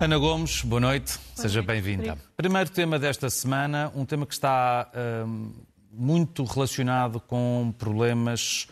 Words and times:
Ana 0.00 0.16
Gomes, 0.16 0.62
boa 0.62 0.80
noite, 0.80 1.18
seja 1.34 1.62
bem-vinda. 1.62 2.16
Primeiro 2.34 2.70
tema 2.70 2.98
desta 2.98 3.28
semana, 3.28 3.92
um 3.94 4.06
tema 4.06 4.24
que 4.24 4.32
está 4.32 4.90
hum, 5.26 5.52
muito 5.92 6.42
relacionado 6.42 7.20
com 7.20 7.70
problemas 7.78 8.66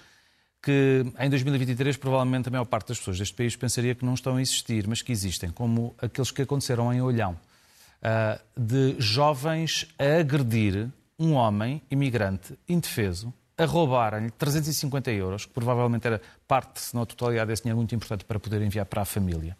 que 0.62 1.04
em 1.20 1.28
2023 1.28 1.98
provavelmente 1.98 2.48
a 2.48 2.50
maior 2.50 2.64
parte 2.64 2.88
das 2.88 2.98
pessoas 2.98 3.18
deste 3.18 3.34
país 3.34 3.54
pensaria 3.54 3.94
que 3.94 4.06
não 4.06 4.14
estão 4.14 4.36
a 4.36 4.40
existir, 4.40 4.88
mas 4.88 5.02
que 5.02 5.12
existem, 5.12 5.50
como 5.50 5.94
aqueles 6.00 6.30
que 6.30 6.40
aconteceram 6.40 6.90
em 6.94 7.02
Olhão, 7.02 7.32
uh, 7.32 8.40
de 8.58 8.96
jovens 8.98 9.86
a 9.98 10.20
agredir 10.20 10.88
um 11.18 11.34
homem 11.34 11.82
imigrante 11.90 12.58
indefeso, 12.66 13.34
a 13.58 13.66
roubarem-lhe 13.66 14.30
350 14.30 15.10
euros, 15.10 15.44
que 15.44 15.52
provavelmente 15.52 16.06
era 16.06 16.22
parte, 16.46 16.80
se 16.80 16.94
não 16.94 17.02
a 17.02 17.06
totalidade 17.06 17.48
desse 17.48 17.64
dinheiro, 17.64 17.76
muito 17.76 17.94
importante 17.94 18.24
para 18.24 18.40
poder 18.40 18.62
enviar 18.62 18.86
para 18.86 19.02
a 19.02 19.04
família. 19.04 19.54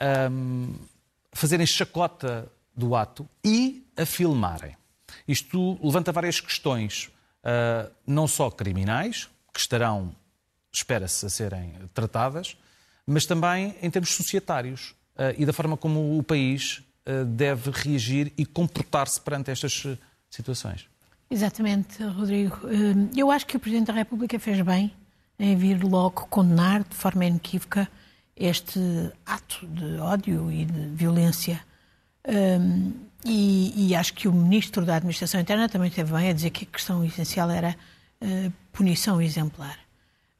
Um, 0.00 0.74
fazerem 1.32 1.66
chacota 1.66 2.50
do 2.74 2.94
ato 2.94 3.28
e 3.44 3.86
a 3.96 4.06
filmarem. 4.06 4.76
Isto 5.26 5.78
levanta 5.84 6.12
várias 6.12 6.40
questões, 6.40 7.10
uh, 7.44 7.90
não 8.06 8.26
só 8.26 8.50
criminais, 8.50 9.28
que 9.52 9.60
estarão, 9.60 10.14
espera-se, 10.72 11.26
a 11.26 11.28
serem 11.28 11.74
tratadas, 11.92 12.56
mas 13.06 13.26
também 13.26 13.74
em 13.82 13.90
termos 13.90 14.10
societários 14.10 14.94
uh, 15.16 15.34
e 15.36 15.44
da 15.44 15.52
forma 15.52 15.76
como 15.76 16.18
o 16.18 16.22
país 16.22 16.78
uh, 17.06 17.24
deve 17.24 17.70
reagir 17.70 18.32
e 18.36 18.46
comportar-se 18.46 19.20
perante 19.20 19.50
estas 19.50 19.84
situações. 20.30 20.88
Exatamente, 21.30 22.02
Rodrigo. 22.02 22.58
Eu 23.14 23.30
acho 23.30 23.46
que 23.46 23.56
o 23.56 23.60
Presidente 23.60 23.88
da 23.88 23.92
República 23.92 24.38
fez 24.38 24.62
bem 24.62 24.90
em 25.38 25.54
vir 25.56 25.82
logo 25.84 26.26
condenar 26.28 26.84
de 26.84 26.94
forma 26.94 27.26
inequívoca 27.26 27.86
este 28.38 28.80
ato 29.26 29.66
de 29.66 29.98
ódio 29.98 30.50
e 30.50 30.64
de 30.64 30.86
violência. 30.94 31.60
Um, 32.26 32.92
e, 33.24 33.88
e, 33.88 33.96
acho 33.96 34.14
que 34.14 34.28
o 34.28 34.32
Ministro 34.32 34.84
da 34.84 34.96
Administração 34.96 35.40
Interna 35.40 35.68
também 35.68 35.90
teve 35.90 36.12
bem 36.12 36.28
a 36.28 36.32
dizer 36.32 36.50
que 36.50 36.64
a 36.64 36.66
questão 36.66 37.04
essencial 37.04 37.50
era 37.50 37.76
uh, 38.22 38.52
punição 38.72 39.20
exemplar. 39.20 39.78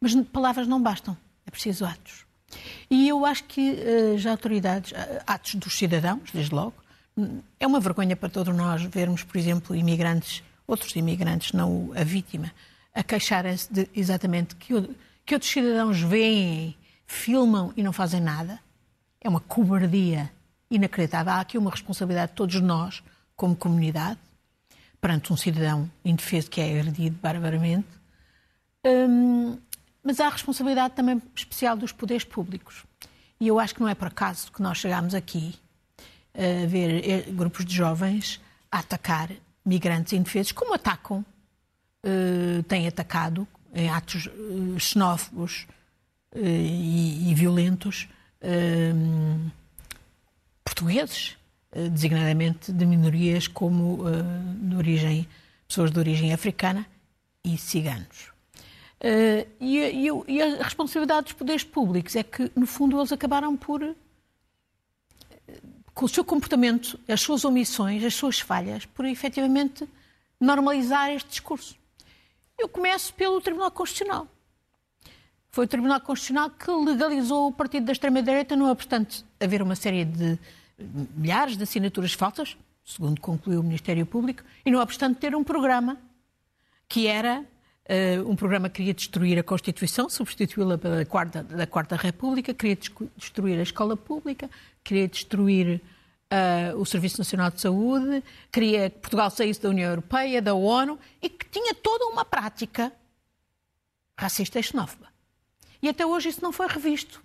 Mas 0.00 0.14
palavras 0.26 0.68
não 0.68 0.80
bastam, 0.80 1.16
é 1.44 1.50
preciso 1.50 1.84
atos. 1.84 2.24
E 2.88 3.08
eu 3.08 3.26
acho 3.26 3.44
que 3.44 3.72
uh, 3.72 4.14
as 4.14 4.24
autoridades, 4.26 4.92
uh, 4.92 5.22
atos 5.26 5.56
dos 5.56 5.76
cidadãos, 5.76 6.30
desde 6.32 6.54
logo, 6.54 6.74
é 7.58 7.66
uma 7.66 7.80
vergonha 7.80 8.14
para 8.14 8.28
todos 8.28 8.54
nós 8.54 8.82
vermos, 8.82 9.24
por 9.24 9.36
exemplo, 9.36 9.74
imigrantes, 9.74 10.42
outros 10.68 10.94
imigrantes, 10.94 11.52
não 11.52 11.90
a 11.96 12.04
vítima, 12.04 12.52
a 12.94 13.02
queixarem-se 13.02 13.72
de 13.72 13.88
exatamente 13.94 14.54
que, 14.54 14.72
que 15.26 15.34
outros 15.34 15.50
cidadãos 15.50 16.00
veem 16.00 16.76
filmam 17.08 17.72
e 17.76 17.82
não 17.82 17.92
fazem 17.92 18.20
nada. 18.20 18.60
É 19.20 19.28
uma 19.28 19.40
cobardia 19.40 20.30
inacreditável. 20.70 21.32
Há 21.32 21.40
aqui 21.40 21.58
uma 21.58 21.70
responsabilidade 21.70 22.32
de 22.32 22.36
todos 22.36 22.60
nós, 22.60 23.02
como 23.34 23.56
comunidade, 23.56 24.20
perante 25.00 25.32
um 25.32 25.36
cidadão 25.36 25.90
indefeso 26.04 26.50
que 26.50 26.60
é 26.60 26.78
agredido 26.78 27.16
barbaramente. 27.20 27.88
Hum, 28.84 29.58
mas 30.04 30.20
há 30.20 30.26
a 30.26 30.30
responsabilidade 30.30 30.94
também 30.94 31.20
especial 31.34 31.76
dos 31.76 31.90
poderes 31.90 32.24
públicos. 32.24 32.84
E 33.40 33.48
eu 33.48 33.58
acho 33.58 33.74
que 33.74 33.80
não 33.80 33.88
é 33.88 33.94
por 33.94 34.08
acaso 34.08 34.52
que 34.52 34.62
nós 34.62 34.78
chegámos 34.78 35.14
aqui 35.14 35.54
a 36.34 36.66
ver 36.66 37.08
eh, 37.08 37.30
grupos 37.30 37.64
de 37.64 37.74
jovens 37.74 38.40
a 38.70 38.80
atacar 38.80 39.30
migrantes 39.64 40.12
indefesos, 40.12 40.52
como 40.52 40.74
atacam, 40.74 41.24
uh, 42.04 42.62
têm 42.64 42.86
atacado 42.86 43.46
em 43.74 43.88
atos 43.90 44.28
xenófobos, 44.78 45.66
eh, 45.68 45.77
e, 46.34 47.30
e 47.30 47.34
violentos 47.34 48.08
ehm, 48.40 49.50
portugueses, 50.64 51.36
eh, 51.72 51.88
designadamente 51.88 52.72
de 52.72 52.86
minorias 52.86 53.48
como 53.48 54.08
eh, 54.08 54.22
de 54.68 54.76
origem, 54.76 55.28
pessoas 55.66 55.90
de 55.90 55.98
origem 55.98 56.32
africana 56.32 56.86
e 57.44 57.56
ciganos. 57.56 58.30
Uh, 59.00 59.46
e, 59.60 59.78
e, 59.78 60.08
e, 60.26 60.42
a 60.42 60.60
responsabilidade 60.60 61.26
dos 61.26 61.32
poderes 61.34 61.62
públicos 61.62 62.16
é 62.16 62.24
que, 62.24 62.50
no 62.56 62.66
fundo, 62.66 62.98
eles 62.98 63.12
acabaram 63.12 63.56
por, 63.56 63.94
com 65.94 66.04
o 66.04 66.08
seu 66.08 66.24
comportamento, 66.24 66.98
as 67.06 67.20
suas 67.20 67.44
omissões, 67.44 68.02
as 68.02 68.14
suas 68.14 68.40
falhas, 68.40 68.86
por 68.86 69.04
efetivamente 69.04 69.88
normalizar 70.40 71.12
este 71.12 71.28
discurso. 71.28 71.76
Eu 72.58 72.68
começo 72.68 73.14
pelo 73.14 73.40
Tribunal 73.40 73.70
Constitucional. 73.70 74.26
Foi 75.58 75.64
o 75.64 75.68
Tribunal 75.68 76.00
Constitucional 76.00 76.50
que 76.50 76.70
legalizou 76.70 77.48
o 77.48 77.52
partido 77.52 77.86
da 77.86 77.90
extrema-direita, 77.90 78.54
não 78.54 78.70
obstante 78.70 79.24
haver 79.40 79.60
uma 79.60 79.74
série 79.74 80.04
de 80.04 80.38
milhares 81.16 81.56
de 81.56 81.64
assinaturas 81.64 82.12
falsas, 82.12 82.56
segundo 82.84 83.20
concluiu 83.20 83.58
o 83.58 83.62
Ministério 83.64 84.06
Público, 84.06 84.44
e 84.64 84.70
não 84.70 84.78
obstante 84.78 85.18
ter 85.18 85.34
um 85.34 85.42
programa 85.42 85.98
que 86.88 87.08
era 87.08 87.40
uh, 87.40 88.30
um 88.30 88.36
programa 88.36 88.68
que 88.68 88.76
queria 88.76 88.94
destruir 88.94 89.36
a 89.36 89.42
Constituição, 89.42 90.08
substituí-la 90.08 90.78
pela 90.78 91.04
quarta, 91.04 91.42
da 91.42 91.66
Quarta 91.66 91.96
República, 91.96 92.54
queria 92.54 92.78
destruir 93.16 93.58
a 93.58 93.62
escola 93.62 93.96
pública, 93.96 94.48
queria 94.84 95.08
destruir 95.08 95.82
uh, 96.32 96.78
o 96.78 96.86
Serviço 96.86 97.18
Nacional 97.18 97.50
de 97.50 97.60
Saúde, 97.60 98.22
queria 98.52 98.90
que 98.90 99.00
Portugal 99.00 99.28
saísse 99.28 99.60
da 99.60 99.70
União 99.70 99.90
Europeia, 99.90 100.40
da 100.40 100.54
ONU, 100.54 100.96
e 101.20 101.28
que 101.28 101.46
tinha 101.50 101.74
toda 101.74 102.06
uma 102.06 102.24
prática 102.24 102.92
racista 104.16 104.60
e 104.60 104.62
xenófoba. 104.62 105.17
E 105.82 105.88
até 105.88 106.04
hoje 106.04 106.28
isso 106.28 106.42
não 106.42 106.52
foi 106.52 106.66
revisto 106.66 107.22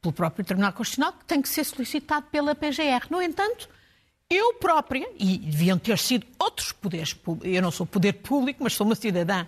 pelo 0.00 0.12
próprio 0.12 0.44
Tribunal 0.44 0.72
Constitucional, 0.72 1.12
que 1.12 1.24
tem 1.26 1.42
que 1.42 1.48
ser 1.48 1.64
solicitado 1.64 2.26
pela 2.30 2.54
PGR. 2.54 3.06
No 3.10 3.20
entanto, 3.20 3.68
eu 4.30 4.54
própria, 4.54 5.08
e 5.18 5.38
deviam 5.38 5.78
ter 5.78 5.98
sido 5.98 6.26
outros 6.38 6.72
poderes 6.72 7.12
públicos, 7.12 7.54
eu 7.54 7.60
não 7.60 7.70
sou 7.70 7.84
poder 7.84 8.14
público, 8.14 8.62
mas 8.62 8.72
sou 8.72 8.86
uma 8.86 8.94
cidadã 8.94 9.46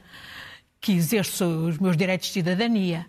que 0.81 0.93
exerço 0.93 1.45
os 1.45 1.79
meus 1.79 1.97
direitos 1.97 2.27
de 2.27 2.35
cidadania, 2.35 3.07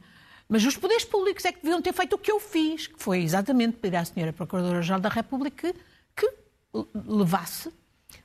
mas 0.47 0.63
os 0.63 0.77
poderes 0.77 1.03
públicos 1.03 1.43
é 1.45 1.51
que 1.51 1.61
deviam 1.61 1.81
ter 1.81 1.91
feito 1.93 2.13
o 2.13 2.17
que 2.17 2.31
eu 2.31 2.39
fiz, 2.39 2.87
que 2.87 3.01
foi 3.01 3.23
exatamente 3.23 3.77
pedir 3.77 3.97
à 3.97 4.03
Sra. 4.03 4.31
Procuradora-Geral 4.31 4.99
da 4.99 5.09
República 5.09 5.73
que, 6.15 6.27
que 6.27 6.87
levasse 6.93 7.71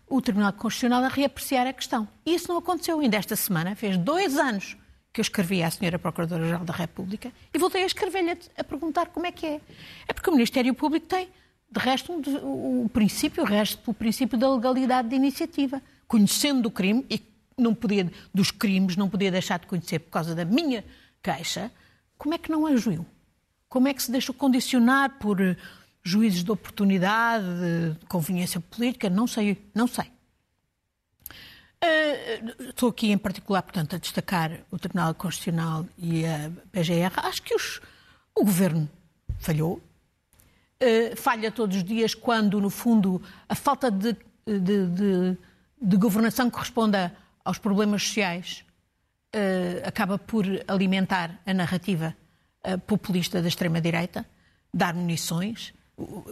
o 0.06 0.20
Tribunal 0.20 0.52
Constitucional 0.52 1.04
a 1.04 1.08
reapreciar 1.08 1.66
a 1.66 1.72
questão. 1.72 2.06
E 2.26 2.34
isso 2.34 2.48
não 2.48 2.58
aconteceu. 2.58 3.00
Ainda 3.00 3.16
esta 3.16 3.36
semana, 3.36 3.74
fez 3.74 3.96
dois 3.96 4.36
anos 4.36 4.76
que 5.12 5.20
eu 5.20 5.22
escrevi 5.22 5.62
à 5.62 5.70
Senhora 5.70 5.98
Procuradora-Geral 5.98 6.64
da 6.64 6.72
República 6.72 7.32
e 7.52 7.58
voltei 7.58 7.82
a 7.82 7.86
escrever-lhe 7.86 8.38
a 8.56 8.64
perguntar 8.64 9.06
como 9.06 9.26
é 9.26 9.32
que 9.32 9.46
é. 9.46 9.60
É 10.06 10.12
porque 10.12 10.30
o 10.30 10.32
Ministério 10.32 10.74
Público 10.74 11.06
tem, 11.06 11.28
de 11.70 11.80
resto, 11.80 12.12
um, 12.12 12.84
o 12.84 12.88
princípio, 12.88 13.42
o 13.42 13.46
resto, 13.46 13.90
o 13.90 13.94
princípio 13.94 14.38
da 14.38 14.52
legalidade 14.52 15.08
de 15.08 15.16
iniciativa. 15.16 15.82
Conhecendo 16.06 16.66
o 16.66 16.70
crime, 16.70 17.04
e 17.10 17.20
não 17.56 17.74
podia, 17.74 18.10
dos 18.32 18.50
crimes, 18.50 18.96
não 18.96 19.08
podia 19.08 19.30
deixar 19.30 19.58
de 19.58 19.66
conhecer 19.66 19.98
por 19.98 20.10
causa 20.10 20.34
da 20.34 20.44
minha 20.44 20.84
queixa, 21.22 21.70
como 22.16 22.34
é 22.34 22.38
que 22.38 22.50
não 22.50 22.66
agiu? 22.66 23.04
Como 23.68 23.88
é 23.88 23.94
que 23.94 24.02
se 24.02 24.10
deixou 24.10 24.34
condicionar 24.34 25.18
por 25.18 25.38
juízes 26.02 26.42
de 26.42 26.50
oportunidade, 26.50 27.44
de 27.44 28.06
conveniência 28.06 28.60
política? 28.60 29.10
Não 29.10 29.26
sei, 29.26 29.58
não 29.74 29.86
sei. 29.86 30.06
Uh, 31.82 32.70
estou 32.70 32.88
aqui 32.88 33.12
em 33.12 33.18
particular, 33.18 33.62
portanto, 33.62 33.94
a 33.94 33.98
destacar 33.98 34.50
o 34.70 34.78
Tribunal 34.78 35.14
Constitucional 35.14 35.86
e 35.96 36.26
a 36.26 36.50
PGR. 36.72 37.12
Acho 37.18 37.42
que 37.42 37.54
os, 37.54 37.80
o 38.34 38.44
Governo 38.44 38.88
falhou. 39.38 39.80
Uh, 40.82 41.16
falha 41.16 41.52
todos 41.52 41.76
os 41.76 41.84
dias 41.84 42.14
quando, 42.14 42.60
no 42.60 42.68
fundo, 42.68 43.22
a 43.48 43.54
falta 43.54 43.90
de, 43.92 44.16
de, 44.44 44.86
de, 44.86 45.38
de 45.80 45.96
governação 45.96 46.50
corresponda 46.50 47.14
aos 47.44 47.58
problemas 47.58 48.02
sociais 48.02 48.64
uh, 49.34 49.86
acaba 49.86 50.18
por 50.18 50.44
alimentar 50.66 51.40
a 51.46 51.54
narrativa 51.54 52.14
populista 52.86 53.40
da 53.40 53.48
extrema-direita, 53.48 54.26
dar 54.74 54.92
munições. 54.92 55.72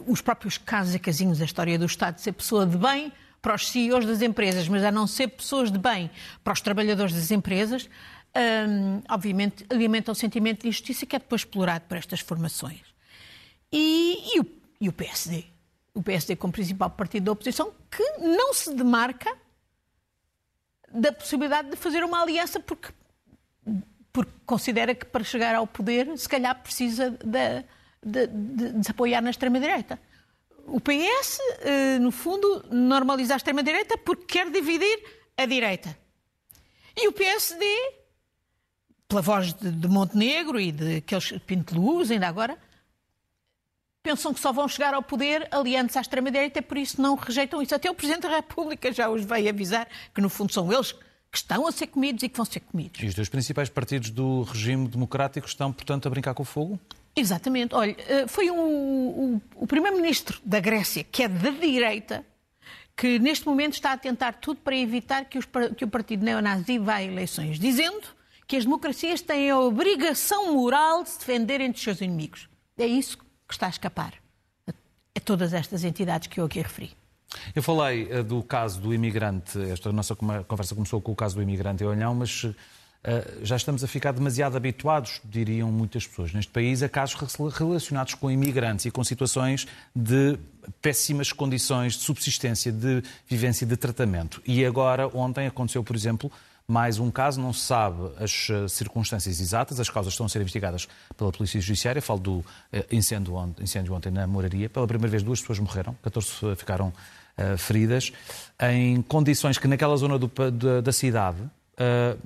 Os 0.06 0.20
próprios 0.20 0.58
casos 0.58 0.94
e 0.94 0.98
casinhos 0.98 1.38
da 1.38 1.44
história 1.44 1.78
do 1.78 1.86
Estado 1.86 2.18
ser 2.18 2.32
pessoa 2.32 2.66
de 2.66 2.76
bem 2.76 3.12
para 3.40 3.54
os 3.54 3.68
CEOs 3.68 4.04
das 4.04 4.22
empresas, 4.22 4.68
mas 4.68 4.82
a 4.84 4.90
não 4.90 5.06
ser 5.06 5.28
pessoas 5.28 5.70
de 5.70 5.78
bem 5.78 6.10
para 6.42 6.52
os 6.52 6.60
trabalhadores 6.60 7.12
das 7.12 7.30
empresas, 7.30 7.88
hum, 8.36 9.02
obviamente 9.08 9.64
alimenta 9.70 10.12
o 10.12 10.14
sentimento 10.14 10.62
de 10.62 10.68
injustiça 10.68 11.06
que 11.06 11.16
é 11.16 11.18
depois 11.18 11.42
explorado 11.42 11.84
por 11.88 11.96
estas 11.96 12.20
formações. 12.20 12.82
E, 13.72 14.34
e, 14.34 14.40
o, 14.40 14.46
e 14.80 14.88
o 14.88 14.92
PSD? 14.92 15.44
O 15.94 16.02
PSD 16.02 16.36
como 16.36 16.52
principal 16.52 16.90
partido 16.90 17.24
da 17.24 17.32
oposição, 17.32 17.72
que 17.90 18.02
não 18.18 18.52
se 18.52 18.74
demarca 18.74 19.32
da 20.92 21.12
possibilidade 21.12 21.70
de 21.70 21.76
fazer 21.76 22.04
uma 22.04 22.22
aliança 22.22 22.60
porque, 22.60 22.88
porque 24.12 24.32
considera 24.44 24.94
que 24.94 25.04
para 25.04 25.24
chegar 25.24 25.54
ao 25.54 25.66
poder, 25.66 26.16
se 26.16 26.28
calhar 26.28 26.54
precisa 26.62 27.10
de, 27.10 27.64
de, 28.02 28.26
de, 28.26 28.72
de 28.72 28.84
se 28.84 28.90
apoiar 28.90 29.20
na 29.20 29.30
extrema-direita 29.30 29.98
o 30.66 30.80
PS, 30.80 31.38
eh, 31.60 31.98
no 31.98 32.10
fundo, 32.10 32.64
normaliza 32.70 33.34
a 33.34 33.36
extrema-direita 33.36 33.96
porque 33.98 34.24
quer 34.24 34.50
dividir 34.50 35.02
a 35.36 35.46
direita. 35.46 35.96
E 36.96 37.08
o 37.08 37.12
PSD, 37.12 37.64
pela 39.08 39.22
voz 39.22 39.52
de, 39.52 39.88
Montenegro 39.88 40.58
e 40.58 40.72
de 40.72 40.96
aqueles 40.96 41.32
Pinto 41.46 41.78
Luz, 41.78 42.10
ainda 42.10 42.26
agora, 42.26 42.58
pensam 44.02 44.32
que 44.32 44.40
só 44.40 44.52
vão 44.52 44.66
chegar 44.66 44.94
ao 44.94 45.02
poder 45.02 45.48
aliantes 45.50 45.96
à 45.96 46.00
extrema-direita, 46.00 46.62
por 46.62 46.78
isso 46.78 47.00
não 47.00 47.14
rejeitam 47.16 47.60
isso. 47.60 47.74
Até 47.74 47.90
o 47.90 47.94
Presidente 47.94 48.22
da 48.22 48.36
República 48.36 48.92
já 48.92 49.08
os 49.08 49.24
veio 49.24 49.48
avisar 49.48 49.88
que, 50.14 50.20
no 50.20 50.28
fundo, 50.28 50.52
são 50.52 50.72
eles 50.72 50.92
que 51.30 51.38
estão 51.38 51.66
a 51.66 51.72
ser 51.72 51.88
comidos 51.88 52.22
e 52.22 52.28
que 52.28 52.36
vão 52.36 52.46
ser 52.46 52.60
comidos. 52.60 53.00
E 53.02 53.06
os 53.06 53.14
dois 53.14 53.28
principais 53.28 53.68
partidos 53.68 54.10
do 54.10 54.42
regime 54.42 54.88
democrático 54.88 55.46
estão, 55.46 55.72
portanto, 55.72 56.06
a 56.06 56.10
brincar 56.10 56.34
com 56.34 56.42
o 56.42 56.46
fogo? 56.46 56.80
Exatamente. 57.16 57.74
Olha, 57.74 57.96
eh, 57.98 58.26
foi 58.26 58.50
o, 58.50 59.40
o 59.54 59.66
primeiro-ministro 59.66 60.38
da 60.44 60.60
Grécia, 60.60 61.02
que 61.02 61.22
é 61.22 61.28
da 61.28 61.50
direita, 61.50 62.24
que 62.94 63.18
neste 63.18 63.46
momento 63.46 63.72
está 63.72 63.92
a 63.92 63.96
tentar 63.96 64.34
tudo 64.34 64.60
para 64.60 64.76
evitar 64.76 65.24
que, 65.24 65.38
os, 65.38 65.46
que 65.76 65.84
o 65.84 65.88
partido 65.88 66.24
neonazi 66.24 66.78
vá 66.78 66.96
a 66.96 67.02
eleições, 67.02 67.58
dizendo 67.58 68.06
que 68.46 68.56
as 68.56 68.64
democracias 68.64 69.20
têm 69.20 69.50
a 69.50 69.58
obrigação 69.58 70.54
moral 70.54 71.02
de 71.02 71.10
se 71.10 71.18
defenderem 71.18 71.70
dos 71.70 71.82
seus 71.82 72.00
inimigos. 72.00 72.48
É 72.78 72.86
isso 72.86 73.18
que 73.18 73.54
está 73.54 73.66
a 73.66 73.70
escapar 73.70 74.14
a 74.68 75.20
todas 75.20 75.52
estas 75.52 75.84
entidades 75.84 76.28
que 76.28 76.38
eu 76.38 76.44
aqui 76.44 76.60
referi. 76.60 76.92
Eu 77.54 77.62
falei 77.62 78.04
uh, 78.04 78.22
do 78.22 78.42
caso 78.42 78.80
do 78.80 78.94
imigrante, 78.94 79.60
esta 79.70 79.92
nossa 79.92 80.14
conversa 80.14 80.74
começou 80.74 81.00
com 81.00 81.12
o 81.12 81.16
caso 81.16 81.36
do 81.36 81.42
imigrante 81.42 81.82
em 81.82 81.86
Olhão, 81.86 82.14
mas 82.14 82.46
já 83.42 83.56
estamos 83.56 83.84
a 83.84 83.86
ficar 83.86 84.12
demasiado 84.12 84.56
habituados, 84.56 85.20
diriam 85.24 85.70
muitas 85.70 86.06
pessoas 86.06 86.32
neste 86.32 86.50
país, 86.50 86.82
a 86.82 86.88
casos 86.88 87.16
relacionados 87.54 88.14
com 88.14 88.30
imigrantes 88.30 88.86
e 88.86 88.90
com 88.90 89.04
situações 89.04 89.66
de 89.94 90.38
péssimas 90.82 91.32
condições 91.32 91.94
de 91.94 92.00
subsistência, 92.00 92.72
de 92.72 93.02
vivência 93.28 93.66
de 93.66 93.76
tratamento. 93.76 94.42
E 94.44 94.64
agora, 94.64 95.08
ontem, 95.16 95.46
aconteceu, 95.46 95.84
por 95.84 95.94
exemplo, 95.94 96.30
mais 96.66 96.98
um 96.98 97.10
caso, 97.12 97.40
não 97.40 97.52
se 97.52 97.60
sabe 97.60 98.10
as 98.18 98.48
eh, 98.50 98.66
circunstâncias 98.66 99.40
exatas, 99.40 99.78
as 99.78 99.88
causas 99.88 100.12
estão 100.12 100.26
a 100.26 100.28
ser 100.28 100.40
investigadas 100.40 100.88
pela 101.16 101.30
Polícia 101.30 101.60
Judiciária. 101.60 102.02
Falo 102.02 102.18
do 102.18 102.44
incêndio 102.90 103.34
ontem, 103.34 103.62
incêndio 103.62 103.94
ontem 103.94 104.10
na 104.10 104.26
Moraria. 104.26 104.68
Pela 104.68 104.86
primeira 104.86 105.10
vez, 105.12 105.22
duas 105.22 105.40
pessoas 105.40 105.60
morreram, 105.60 105.96
14 106.02 106.56
ficaram 106.56 106.92
feridas, 107.58 108.12
em 108.58 109.02
condições 109.02 109.58
que 109.58 109.68
naquela 109.68 109.94
zona 109.96 110.18
do, 110.18 110.26
da, 110.50 110.80
da, 110.80 110.92
cidade 110.92 111.36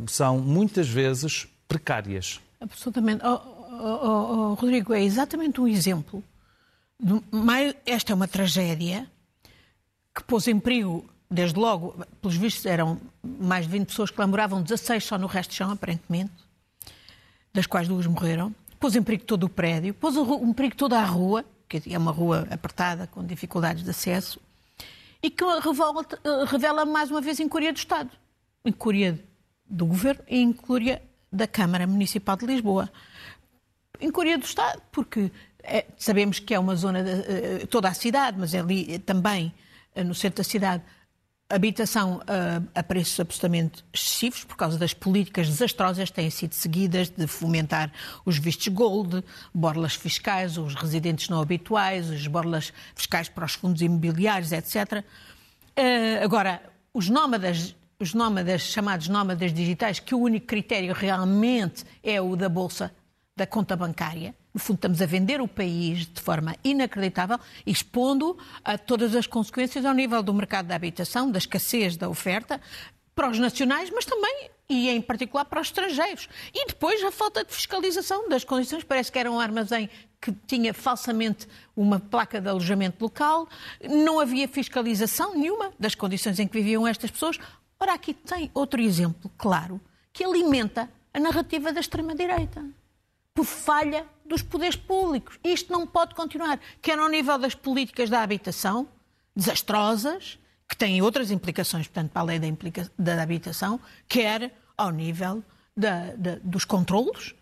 são 0.07 0.39
muitas 0.39 0.89
vezes 0.89 1.47
precárias. 1.67 2.41
Absolutamente. 2.61 3.25
Oh, 3.25 3.41
oh, 3.71 3.99
oh, 4.03 4.51
oh 4.51 4.55
Rodrigo, 4.55 4.93
é 4.93 5.03
exatamente 5.03 5.61
um 5.61 5.67
exemplo. 5.67 6.23
Esta 7.87 8.13
é 8.13 8.15
uma 8.15 8.29
tragédia 8.29 9.07
que 10.15 10.23
pôs 10.25 10.47
em 10.49 10.59
perigo, 10.59 11.05
desde 11.31 11.59
logo, 11.59 11.95
pelos 12.21 12.37
vistos 12.37 12.67
eram 12.67 13.01
mais 13.23 13.65
de 13.65 13.73
20 13.73 13.87
pessoas 13.87 14.11
que 14.11 14.21
lá 14.21 14.27
moravam, 14.27 14.63
16 14.63 15.05
só 15.05 15.17
no 15.17 15.27
resto 15.27 15.51
de 15.51 15.57
chão, 15.57 15.71
aparentemente, 15.71 16.33
das 17.55 17.67
quais 17.67 17.89
duas 17.89 18.07
morreram. 18.07 18.55
Pôs 18.79 18.97
em 18.97 19.03
perigo 19.03 19.25
todo 19.25 19.45
o 19.45 19.49
prédio, 19.49 19.95
pôs 19.95 20.17
em 20.17 20.53
perigo 20.53 20.75
toda 20.75 20.99
a 20.99 21.05
rua, 21.05 21.45
que 21.69 21.83
é 21.93 21.99
uma 21.99 22.11
rua 22.11 22.47
apertada, 22.51 23.07
com 23.07 23.25
dificuldades 23.25 23.85
de 23.85 23.91
acesso 23.91 24.41
e 25.23 25.31
que 25.31 25.45
revela, 25.45 26.05
revela 26.47 26.85
mais 26.85 27.11
uma 27.11 27.21
vez 27.21 27.39
incúria 27.41 27.73
do 27.73 27.77
Estado, 27.77 28.11
incúria 28.65 29.23
do 29.71 29.87
Governo 29.87 30.23
e 30.29 30.41
incúria 30.41 31.03
da 31.33 31.47
Câmara 31.47 31.87
Municipal 31.87 32.37
de 32.37 32.47
Lisboa. 32.47 32.91
Incúria 34.01 34.37
do 34.37 34.45
Estado, 34.45 34.83
porque 34.91 35.31
é, 35.63 35.87
sabemos 35.97 36.39
que 36.39 36.55
é 36.55 36.59
uma 36.59 36.75
zona, 36.75 37.03
de, 37.03 37.11
eh, 37.11 37.67
toda 37.71 37.89
a 37.89 37.95
cidade, 37.95 38.37
mas 38.39 38.55
é 38.55 38.61
ali 38.61 38.99
também 38.99 39.53
eh, 39.95 40.03
no 40.03 40.15
centro 40.15 40.39
da 40.39 40.45
cidade, 40.45 40.83
habitação 41.51 42.19
uh, 42.19 42.69
a 42.75 42.83
preços 42.83 43.19
absolutamente 43.19 43.85
excessivos 43.93 44.45
por 44.45 44.57
causa 44.57 44.79
das 44.79 44.95
políticas 44.95 45.49
desastrosas 45.49 46.09
que 46.09 46.15
têm 46.15 46.31
sido 46.31 46.55
seguidas 46.55 47.11
de 47.11 47.27
fomentar 47.27 47.93
os 48.25 48.39
vistos 48.39 48.69
gold, 48.69 49.25
borlas 49.53 49.95
fiscais, 49.95 50.57
os 50.57 50.77
residentes 50.77 51.29
não 51.29 51.41
habituais, 51.41 52.09
os 52.09 52.27
borlas 52.29 52.73
fiscais 52.95 53.29
para 53.29 53.45
os 53.45 53.55
fundos 53.55 53.83
imobiliários, 53.83 54.53
etc. 54.53 55.05
Uh, 55.77 56.23
agora, 56.23 56.63
os 56.95 57.09
nómadas, 57.09 57.75
os 58.01 58.15
nómadas, 58.15 58.63
chamados 58.63 59.09
nómadas 59.09 59.53
digitais, 59.53 60.01
que 60.01 60.15
o 60.15 60.19
único 60.19 60.47
critério 60.47 60.95
realmente 60.95 61.85
é 62.03 62.21
o 62.21 62.35
da 62.35 62.49
bolsa 62.49 62.93
da 63.37 63.47
conta 63.47 63.77
bancária, 63.77 64.35
no 64.53 64.59
fundo, 64.59 64.77
estamos 64.77 65.01
a 65.01 65.07
vender 65.07 65.41
o 65.41 65.47
país 65.47 66.07
de 66.07 66.21
forma 66.21 66.57
inacreditável, 66.65 67.39
expondo 67.65 68.37
a 68.65 68.77
todas 68.77 69.15
as 69.15 69.27
consequências 69.27 69.85
ao 69.85 69.95
nível 69.95 70.23
do 70.23 70.35
mercado 70.35 70.67
da 70.67 70.75
habitação, 70.75 71.31
da 71.31 71.39
escassez 71.39 71.97
da 71.97 72.09
oferta, 72.09 72.61
para 73.15 73.31
os 73.31 73.39
nacionais, 73.39 73.91
mas 73.91 74.05
também 74.05 74.51
e 74.69 74.89
em 74.89 75.01
particular 75.03 75.45
para 75.45 75.61
os 75.61 75.67
estrangeiros. 75.67 76.29
E 76.55 76.67
depois 76.67 77.03
a 77.03 77.11
falta 77.11 77.45
de 77.45 77.53
fiscalização 77.53 78.29
das 78.29 78.45
condições. 78.45 78.85
Parece 78.85 79.11
que 79.11 79.19
era 79.19 79.31
um 79.31 79.41
armazém 79.41 79.91
que 80.21 80.33
tinha 80.47 80.73
falsamente 80.73 81.49
uma 81.75 81.99
placa 81.99 82.41
de 82.41 82.49
alojamento 82.49 83.03
local, 83.03 83.49
não 83.83 84.21
havia 84.21 84.47
fiscalização 84.47 85.35
nenhuma 85.35 85.73
das 85.79 85.95
condições 85.95 86.39
em 86.39 86.47
que 86.47 86.59
viviam 86.59 86.87
estas 86.87 87.11
pessoas. 87.11 87.39
Ora, 87.81 87.95
aqui 87.95 88.13
tem 88.13 88.51
outro 88.53 88.79
exemplo 88.79 89.31
claro 89.39 89.81
que 90.13 90.23
alimenta 90.23 90.89
a 91.15 91.19
narrativa 91.19 91.73
da 91.73 91.81
extrema-direita 91.81 92.63
por 93.35 93.47
falha 93.47 94.07
dos 94.25 94.43
poderes 94.43 94.77
públicos. 94.77 95.39
Isto 95.43 95.73
não 95.73 95.87
pode 95.87 96.15
continuar, 96.15 96.61
quer 96.83 96.99
ao 96.99 97.09
nível 97.09 97.39
das 97.39 97.55
políticas 97.55 98.11
da 98.11 98.23
habitação, 98.23 98.87
desastrosas, 99.35 100.39
que 100.69 100.77
têm 100.77 101.01
outras 101.01 101.31
implicações, 101.31 101.87
portanto, 101.87 102.11
para 102.11 102.21
além 102.21 102.39
da, 102.39 102.47
da 103.15 103.23
habitação, 103.23 103.81
quer 104.07 104.55
ao 104.77 104.91
nível 104.91 105.43
da, 105.75 106.15
da, 106.17 106.39
dos 106.45 106.65
controlos 106.67 107.35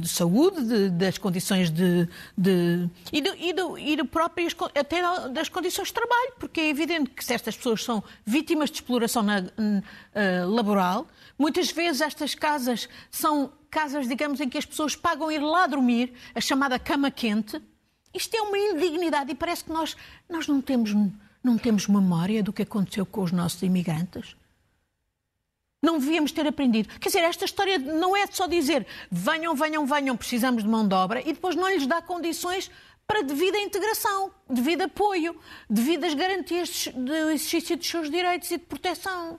de 0.00 0.08
saúde, 0.08 0.62
de, 0.62 0.90
das 0.90 1.18
condições 1.18 1.70
de. 1.70 2.08
de 2.36 2.88
e, 3.12 3.20
do, 3.20 3.34
e, 3.36 3.52
do, 3.52 3.78
e 3.78 3.96
do 3.96 4.08
até 4.74 5.02
das 5.30 5.48
condições 5.48 5.88
de 5.88 5.94
trabalho, 5.94 6.32
porque 6.38 6.60
é 6.60 6.68
evidente 6.68 7.10
que 7.10 7.24
se 7.24 7.34
estas 7.34 7.56
pessoas 7.56 7.82
são 7.82 8.02
vítimas 8.24 8.70
de 8.70 8.76
exploração 8.76 9.22
na, 9.22 9.40
uh, 9.40 10.48
laboral, 10.48 11.06
muitas 11.38 11.70
vezes 11.70 12.00
estas 12.00 12.34
casas 12.34 12.88
são 13.10 13.52
casas, 13.70 14.08
digamos, 14.08 14.40
em 14.40 14.48
que 14.48 14.58
as 14.58 14.64
pessoas 14.64 14.96
pagam 14.96 15.30
ir 15.30 15.40
lá 15.40 15.66
dormir, 15.66 16.12
a 16.34 16.40
chamada 16.40 16.78
cama 16.78 17.10
quente. 17.10 17.60
Isto 18.14 18.34
é 18.34 18.40
uma 18.40 18.56
indignidade 18.56 19.30
e 19.30 19.34
parece 19.34 19.64
que 19.64 19.72
nós, 19.72 19.96
nós 20.28 20.46
não, 20.48 20.62
temos, 20.62 20.94
não 21.42 21.58
temos 21.58 21.86
memória 21.86 22.42
do 22.42 22.52
que 22.52 22.62
aconteceu 22.62 23.04
com 23.04 23.22
os 23.22 23.32
nossos 23.32 23.60
imigrantes. 23.62 24.34
Não 25.86 26.00
devíamos 26.00 26.32
ter 26.32 26.44
aprendido. 26.48 26.88
Quer 26.98 27.10
dizer, 27.10 27.20
esta 27.20 27.44
história 27.44 27.78
não 27.78 28.16
é 28.16 28.26
só 28.26 28.48
dizer 28.48 28.84
venham, 29.08 29.54
venham, 29.54 29.86
venham, 29.86 30.16
precisamos 30.16 30.64
de 30.64 30.68
mão 30.68 30.86
de 30.86 30.92
obra 30.92 31.20
e 31.20 31.32
depois 31.32 31.54
não 31.54 31.68
lhes 31.68 31.86
dá 31.86 32.02
condições 32.02 32.68
para 33.06 33.22
devida 33.22 33.56
integração, 33.56 34.32
devido 34.50 34.82
apoio, 34.82 35.36
devidas 35.70 36.12
garantias 36.12 36.88
do 36.88 37.12
exercício 37.12 37.76
dos 37.76 37.86
seus 37.86 38.10
direitos 38.10 38.50
e 38.50 38.58
de 38.58 38.64
proteção. 38.64 39.38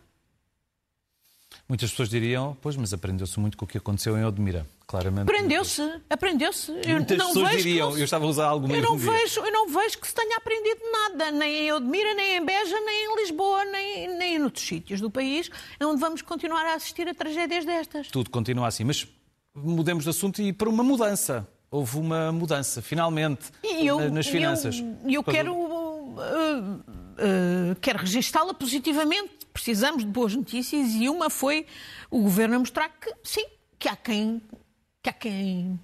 Muitas 1.68 1.90
pessoas 1.90 2.08
diriam, 2.08 2.58
pois, 2.62 2.78
mas 2.78 2.94
aprendeu-se 2.94 3.38
muito 3.42 3.58
com 3.58 3.66
o 3.66 3.68
que 3.68 3.78
aconteceu 3.78 4.18
em 4.18 4.24
Odmira, 4.24 4.66
claramente. 4.88 5.24
Aprendeu-se, 5.24 5.82
aprendeu-se. 6.10 6.72
Muitas 6.72 7.18
não 7.18 7.28
pessoas 7.28 7.52
diriam, 7.52 7.98
eu 7.98 8.06
estava 8.06 8.24
a 8.24 8.28
usar 8.30 8.46
algo 8.46 8.74
eu 8.74 8.82
não 8.82 8.98
vejo, 8.98 9.42
Eu 9.42 9.52
não 9.52 9.68
vejo 9.68 9.98
que 9.98 10.08
se 10.08 10.16
tenha 10.16 10.38
aprendido 10.38 10.80
nada, 10.90 11.32
nem 11.32 11.68
em 11.68 11.74
Odmira, 11.74 12.14
nem 12.14 12.38
em 12.38 12.46
Beja, 12.46 12.80
nem 12.80 13.06
em 13.06 13.16
Lisboa, 13.18 13.47
outros 14.48 14.66
sítios 14.66 15.00
do 15.00 15.10
país, 15.10 15.50
onde 15.82 16.00
vamos 16.00 16.22
continuar 16.22 16.66
a 16.66 16.74
assistir 16.74 17.08
a 17.08 17.14
tragédias 17.14 17.66
destas. 17.66 18.08
Tudo 18.08 18.30
continua 18.30 18.68
assim, 18.68 18.84
mas 18.84 19.08
mudemos 19.54 20.04
de 20.04 20.10
assunto 20.10 20.42
e 20.42 20.52
para 20.52 20.70
uma 20.70 20.84
mudança. 20.84 21.48
Houve 21.70 21.98
uma 21.98 22.32
mudança, 22.32 22.82
finalmente, 22.82 23.52
eu, 23.62 24.10
nas 24.10 24.28
finanças. 24.28 24.76
E 25.06 25.14
eu, 25.14 25.20
eu 25.20 25.24
quero... 25.24 25.54
Uh, 25.54 26.82
uh, 27.18 27.76
quero 27.82 28.00
registá-la 28.00 28.54
positivamente. 28.54 29.32
Precisamos 29.52 30.04
de 30.04 30.10
boas 30.10 30.34
notícias 30.36 30.92
e 30.94 31.10
uma 31.10 31.30
foi 31.30 31.66
o 32.10 32.22
governo 32.22 32.56
a 32.56 32.60
mostrar 32.60 32.90
que, 32.90 33.14
sim, 33.24 33.46
que 33.78 33.90
há 33.90 33.96
quem, 33.96 34.42
que 35.02 35.10
há 35.10 35.14
quem 35.14 35.80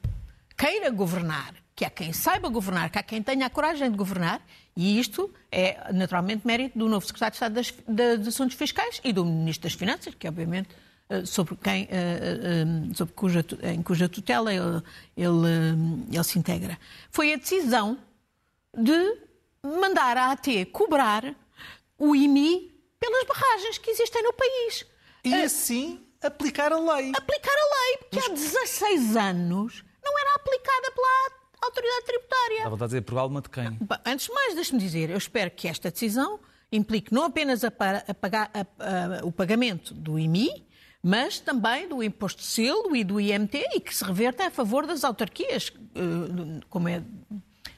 queira 0.58 0.90
governar, 0.90 1.54
que 1.84 1.86
há 1.86 1.90
quem 1.90 2.14
saiba 2.14 2.48
governar, 2.48 2.90
que 2.90 2.98
há 2.98 3.04
quem 3.04 3.22
tenha 3.22 3.46
a 3.46 3.50
coragem 3.50 3.92
de 3.92 3.98
governar. 3.98 4.42
E 4.76 5.00
isto 5.00 5.32
é 5.52 5.92
naturalmente 5.92 6.48
mérito 6.48 6.78
do 6.78 6.88
novo 6.88 7.06
secretário 7.06 7.32
de 7.32 7.62
Estado 7.62 7.86
das, 7.86 8.20
das 8.20 8.28
Assuntos 8.28 8.56
Fiscais 8.56 9.02
e 9.04 9.12
do 9.12 9.26
Ministro 9.26 9.64
das 9.64 9.74
Finanças, 9.74 10.16
que 10.16 10.28
obviamente 10.28 10.70
eh, 11.10 11.26
sobre 11.26 11.56
quem, 11.58 11.88
eh, 11.92 12.66
sobre 12.96 13.14
cuja, 13.14 13.46
em 13.64 13.84
cuja 13.84 14.08
tutela 14.08 14.54
ele, 14.54 14.82
ele, 15.18 16.08
ele 16.12 16.24
se 16.24 16.40
integra. 16.40 16.80
Foi 17.12 17.34
a 17.34 17.38
decisão 17.38 17.98
de 18.76 19.18
mandar 19.62 20.18
a 20.18 20.32
AT 20.32 20.48
cobrar 20.72 21.36
o 22.00 22.16
IMI 22.16 22.72
pelas 23.00 23.24
barragens 23.26 23.78
que 23.78 23.92
existem 23.92 24.24
no 24.24 24.34
país. 24.34 24.86
E 25.24 25.34
assim 25.36 26.02
aplicar 26.22 26.72
a 26.72 26.80
lei. 26.80 27.12
Aplicar 27.14 27.52
a 27.52 27.76
lei, 27.76 27.98
porque 27.98 28.16
Mas... 28.16 28.26
há 28.26 28.34
16 28.34 29.18
anos 29.18 29.84
não 30.04 30.20
era 30.20 30.36
aplicada 30.36 30.92
pela 30.92 31.43
autoridade 31.64 32.06
tributária. 32.06 32.58
Estava 32.58 32.84
a 32.84 32.88
dizer 32.88 33.02
por 33.02 33.18
alma 33.18 33.42
de 33.42 33.50
quem? 33.50 33.80
Antes 34.06 34.28
de 34.28 34.34
mais, 34.34 34.56
deixe-me 34.56 34.80
dizer, 34.80 35.10
eu 35.10 35.18
espero 35.18 35.52
que 35.52 35.68
esta 35.68 35.92
decisão 35.92 36.40
implique 36.72 37.14
não 37.14 37.24
apenas 37.24 37.64
a, 37.64 37.68
a 37.68 38.14
pagar, 38.14 38.52
a, 38.54 39.26
o 39.26 39.32
pagamento 39.32 39.94
do 39.94 40.18
IMI, 40.18 40.66
mas 41.02 41.40
também 41.40 41.88
do 41.88 42.02
imposto 42.02 42.42
de 42.42 42.48
selo 42.48 42.96
e 42.96 43.04
do 43.04 43.20
IMT 43.20 43.58
e 43.76 43.80
que 43.80 43.94
se 43.94 44.04
reverta 44.04 44.48
a 44.48 44.52
favor 44.52 44.88
das 44.88 45.04
autarquias, 45.04 45.72
eh, 45.96 46.62
como 46.70 46.88
é 46.88 47.04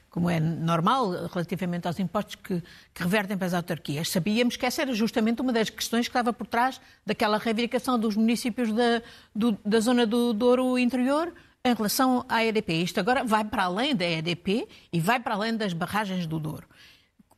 como 0.08 0.30
é 0.30 0.40
normal 0.40 1.10
relativamente 1.26 1.86
aos 1.86 1.98
impostos 1.98 2.36
que, 2.36 2.62
que, 2.94 3.02
revertem 3.02 3.36
para 3.36 3.48
as 3.48 3.52
autarquias. 3.52 4.08
Sabíamos 4.08 4.56
que 4.56 4.64
essa 4.64 4.80
era 4.80 4.94
justamente 4.94 5.42
uma 5.42 5.52
das 5.52 5.68
questões 5.68 6.06
que 6.06 6.10
estava 6.10 6.32
por 6.32 6.46
trás 6.46 6.80
daquela 7.04 7.36
reivindicação 7.36 7.98
dos 7.98 8.16
municípios 8.16 8.72
da, 8.72 9.02
do, 9.34 9.58
da 9.62 9.78
zona 9.78 10.06
do 10.06 10.32
Douro 10.32 10.78
Interior 10.78 11.34
em 11.66 11.74
relação 11.74 12.24
à 12.28 12.44
EDP. 12.44 12.82
Isto 12.82 13.00
agora 13.00 13.24
vai 13.24 13.44
para 13.44 13.64
além 13.64 13.94
da 13.94 14.04
EDP 14.04 14.68
e 14.92 15.00
vai 15.00 15.20
para 15.20 15.34
além 15.34 15.56
das 15.56 15.72
barragens 15.72 16.26
do 16.26 16.38
Douro. 16.38 16.66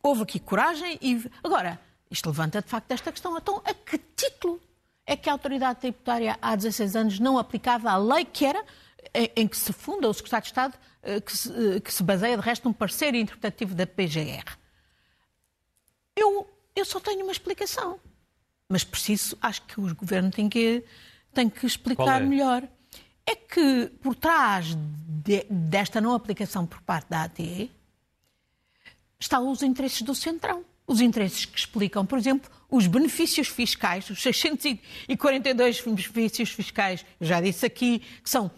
Houve 0.02 0.22
aqui 0.22 0.38
coragem 0.38 0.98
e. 1.00 1.24
Agora, 1.42 1.80
isto 2.10 2.28
levanta 2.28 2.62
de 2.62 2.68
facto 2.68 2.90
esta 2.92 3.10
questão. 3.10 3.36
Então, 3.36 3.62
a 3.64 3.74
que 3.74 3.98
título 3.98 4.60
é 5.06 5.16
que 5.16 5.28
a 5.28 5.32
autoridade 5.32 5.80
tributária 5.80 6.38
há 6.40 6.54
16 6.54 6.96
anos 6.96 7.18
não 7.18 7.38
aplicava 7.38 7.90
a 7.90 7.96
lei 7.96 8.24
que 8.24 8.44
era 8.44 8.64
em 9.36 9.48
que 9.48 9.56
se 9.56 9.72
funda 9.72 10.08
o 10.08 10.14
Secretário 10.14 10.42
de 10.42 10.48
Estado, 10.48 10.78
eh, 11.02 11.20
que 11.20 11.36
se, 11.36 11.50
eh, 11.50 11.80
que 11.80 11.92
se 11.92 12.02
baseia, 12.02 12.36
de 12.36 12.42
resto, 12.42 12.68
num 12.68 12.72
parceiro 12.72 13.16
interpretativo 13.16 13.74
da 13.74 13.86
PGR. 13.86 14.44
Eu, 16.14 16.48
eu 16.74 16.84
só 16.84 17.00
tenho 17.00 17.22
uma 17.22 17.32
explicação, 17.32 17.98
mas 18.68 18.84
preciso, 18.84 19.36
acho 19.40 19.62
que 19.62 19.80
o 19.80 19.94
Governo 19.94 20.30
tem 20.30 20.48
que, 20.48 20.84
tem 21.32 21.48
que 21.48 21.64
explicar 21.66 22.20
é? 22.20 22.24
melhor. 22.24 22.68
É 23.28 23.36
que 23.36 23.92
por 24.00 24.14
trás 24.14 24.74
de, 24.74 25.44
desta 25.50 26.00
não 26.00 26.14
aplicação 26.14 26.66
por 26.66 26.80
parte 26.80 27.10
da 27.10 27.24
AT 27.24 27.70
estão 29.20 29.50
os 29.50 29.62
interesses 29.62 30.00
do 30.00 30.14
Centrão. 30.14 30.64
Os 30.86 31.02
interesses 31.02 31.44
que 31.44 31.58
explicam, 31.58 32.06
por 32.06 32.18
exemplo, 32.18 32.50
os 32.70 32.86
benefícios 32.86 33.46
fiscais, 33.46 34.08
os 34.08 34.22
642 34.22 35.82
benefícios 35.82 36.48
fiscais, 36.48 37.04
já 37.20 37.38
disse 37.38 37.66
aqui, 37.66 37.98
que 37.98 38.30
são 38.30 38.50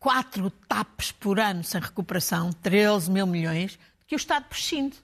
quatro 0.00 0.50
TAPs 0.50 1.12
por 1.12 1.38
ano 1.38 1.62
sem 1.62 1.80
recuperação, 1.80 2.52
13 2.52 3.12
mil 3.12 3.24
milhões, 3.24 3.78
que 4.04 4.16
o 4.16 4.18
Estado 4.18 4.46
prescinde. 4.48 4.96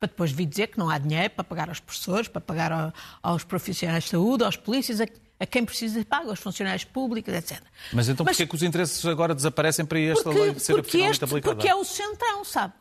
Para 0.00 0.08
depois 0.08 0.32
vir 0.32 0.46
dizer 0.46 0.66
que 0.66 0.78
não 0.80 0.90
há 0.90 0.98
dinheiro 0.98 1.30
para 1.30 1.44
pagar 1.44 1.68
aos 1.68 1.78
professores, 1.78 2.26
para 2.26 2.40
pagar 2.40 2.92
aos 3.22 3.44
profissionais 3.44 4.02
de 4.02 4.10
saúde, 4.10 4.42
aos 4.42 4.56
polícias, 4.56 5.00
a, 5.00 5.06
a 5.40 5.46
quem 5.46 5.64
precisa 5.64 6.04
pagar, 6.04 6.28
aos 6.28 6.38
funcionários 6.38 6.84
públicos, 6.84 7.32
etc. 7.32 7.62
Mas 7.92 8.08
então 8.10 8.26
porquê 8.26 8.46
que 8.46 8.54
os 8.54 8.62
interesses 8.62 9.04
agora 9.06 9.34
desaparecem 9.34 9.86
para 9.86 9.98
esta 9.98 10.24
porque, 10.24 10.38
lei 10.38 10.58
ser 10.58 10.84
finalmente 10.84 11.12
este, 11.12 11.24
aplicada? 11.24 11.54
Porque 11.56 11.68
é 11.68 11.74
o 11.74 11.82
centrão, 11.82 12.44
sabe? 12.44 12.74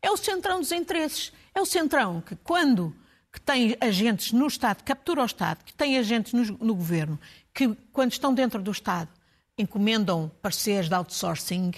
É 0.00 0.10
o 0.10 0.16
centrão 0.16 0.60
dos 0.60 0.70
interesses. 0.70 1.32
É 1.52 1.60
o 1.60 1.66
centrão 1.66 2.20
que 2.20 2.36
quando 2.36 2.94
que 3.32 3.40
tem 3.40 3.76
agentes 3.80 4.30
no 4.30 4.46
Estado, 4.46 4.84
captura 4.84 5.22
o 5.22 5.26
Estado, 5.26 5.64
que 5.64 5.74
tem 5.74 5.98
agentes 5.98 6.32
no, 6.32 6.56
no 6.58 6.72
Governo, 6.72 7.18
que 7.52 7.76
quando 7.92 8.12
estão 8.12 8.32
dentro 8.32 8.62
do 8.62 8.70
Estado 8.70 9.10
encomendam 9.58 10.30
parceiros 10.40 10.88
de 10.88 10.94
outsourcing, 10.94 11.72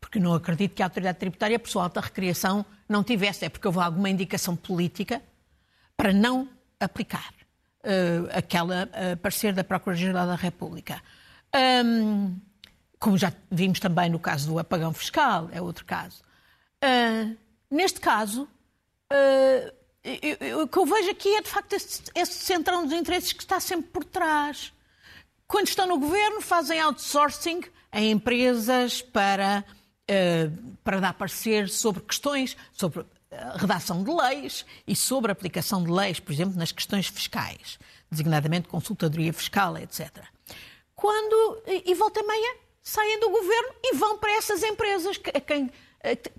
porque 0.00 0.20
não 0.20 0.34
acredito 0.34 0.72
que 0.72 0.82
a 0.82 0.86
autoridade 0.86 1.18
tributária, 1.18 1.58
por 1.58 1.68
sua 1.68 1.82
alta 1.82 2.00
recriação, 2.00 2.64
não 2.88 3.02
tivesse, 3.02 3.44
é 3.44 3.48
porque 3.48 3.66
houve 3.66 3.80
alguma 3.80 4.08
indicação 4.08 4.54
política 4.54 5.20
para 5.96 6.12
não 6.12 6.48
aplicar 6.78 7.35
aquela 8.32 8.84
uh, 8.84 9.16
parecer 9.18 9.52
da 9.52 9.64
Procuradoria-Geral 9.64 10.26
da 10.26 10.34
República. 10.34 11.02
Um, 11.84 12.38
como 12.98 13.16
já 13.16 13.32
vimos 13.50 13.78
também 13.78 14.10
no 14.10 14.18
caso 14.18 14.48
do 14.48 14.58
apagão 14.58 14.92
fiscal, 14.92 15.48
é 15.52 15.60
outro 15.60 15.84
caso. 15.84 16.22
Uh, 16.82 17.36
neste 17.70 18.00
caso, 18.00 18.48
uh, 19.12 20.62
o 20.62 20.68
que 20.68 20.78
eu 20.78 20.86
vejo 20.86 21.10
aqui 21.10 21.36
é 21.36 21.42
de 21.42 21.48
facto 21.48 21.72
esse, 21.72 22.02
esse 22.14 22.34
centrão 22.44 22.84
dos 22.84 22.92
interesses 22.92 23.32
que 23.32 23.42
está 23.42 23.60
sempre 23.60 23.90
por 23.90 24.04
trás 24.04 24.72
quando 25.46 25.68
estão 25.68 25.86
no 25.86 25.98
governo, 25.98 26.40
fazem 26.40 26.80
outsourcing 26.80 27.62
em 27.92 28.10
empresas 28.10 29.00
para, 29.00 29.64
uh, 30.10 30.76
para 30.82 31.00
dar 31.00 31.14
parecer 31.14 31.68
sobre 31.68 32.02
questões, 32.02 32.56
sobre 32.72 33.00
a 33.00 33.04
redação 33.56 34.02
de 34.02 34.10
leis 34.10 34.64
e 34.86 34.94
sobre 34.94 35.30
a 35.30 35.32
aplicação 35.32 35.82
de 35.82 35.90
leis, 35.90 36.20
por 36.20 36.32
exemplo, 36.32 36.58
nas 36.58 36.72
questões 36.72 37.06
fiscais, 37.06 37.78
designadamente 38.10 38.68
consultadoria 38.68 39.32
fiscal, 39.32 39.76
etc. 39.78 40.24
Quando, 40.94 41.62
e, 41.66 41.94
volta 41.94 42.20
e 42.20 42.26
meia, 42.26 42.56
saem 42.82 43.20
do 43.20 43.28
governo 43.28 43.74
e 43.82 43.96
vão 43.96 44.18
para 44.18 44.32
essas 44.32 44.62
empresas 44.62 45.18
que, 45.18 45.30
quem, 45.40 45.70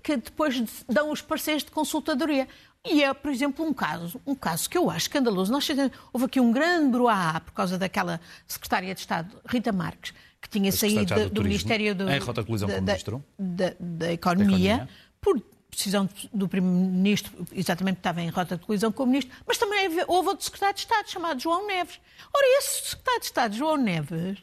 que 0.02 0.16
depois 0.16 0.62
dão 0.88 1.10
os 1.12 1.22
parceiros 1.22 1.62
de 1.62 1.70
consultadoria. 1.70 2.48
E 2.84 3.02
é, 3.02 3.12
por 3.12 3.30
exemplo, 3.30 3.64
um 3.64 3.72
caso, 3.72 4.20
um 4.26 4.34
caso 4.34 4.68
que 4.68 4.78
eu 4.78 4.90
acho 4.90 5.06
escandaloso. 5.06 5.52
Nós 5.52 5.68
houve 6.12 6.26
aqui 6.26 6.40
um 6.40 6.50
grande 6.50 6.90
bruá 6.90 7.40
por 7.40 7.52
causa 7.52 7.76
daquela 7.76 8.20
secretária 8.46 8.94
de 8.94 9.00
Estado, 9.00 9.40
Rita 9.46 9.72
Marques, 9.72 10.14
que 10.40 10.48
tinha 10.48 10.72
saído 10.72 11.14
do, 11.14 11.30
do 11.30 11.42
Ministério 11.42 11.94
do, 11.94 12.08
em 12.08 12.18
rota 12.18 12.40
de 12.40 12.46
colisão 12.46 12.68
da, 12.68 12.74
com 12.74 12.80
o 12.80 12.84
Ministro 12.84 13.24
da, 13.38 13.74
da, 13.78 14.12
Economia, 14.12 14.48
da 14.48 14.84
Economia, 14.84 14.88
por 15.20 15.42
decisão 15.70 16.08
do 16.32 16.48
Primeiro-Ministro, 16.48 17.46
exatamente 17.52 17.98
estava 17.98 18.20
em 18.20 18.28
rota 18.28 18.56
de 18.56 18.64
colisão 18.64 18.90
com 18.90 19.02
o 19.02 19.06
Ministro, 19.06 19.34
mas 19.46 19.58
também 19.58 19.88
houve 20.06 20.28
outro 20.28 20.44
secretário 20.44 20.74
de 20.74 20.80
Estado 20.80 21.10
chamado 21.10 21.40
João 21.40 21.66
Neves. 21.66 22.00
Ora, 22.34 22.46
esse 22.58 22.90
secretário 22.90 23.20
de 23.20 23.26
Estado, 23.26 23.56
João 23.56 23.76
Neves, 23.76 24.38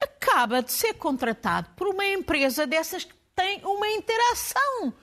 acaba 0.00 0.62
de 0.62 0.72
ser 0.72 0.94
contratado 0.94 1.68
por 1.76 1.88
uma 1.88 2.06
empresa 2.06 2.66
dessas 2.66 3.04
que 3.04 3.14
tem 3.34 3.60
uma 3.64 3.88
interação 3.88 4.94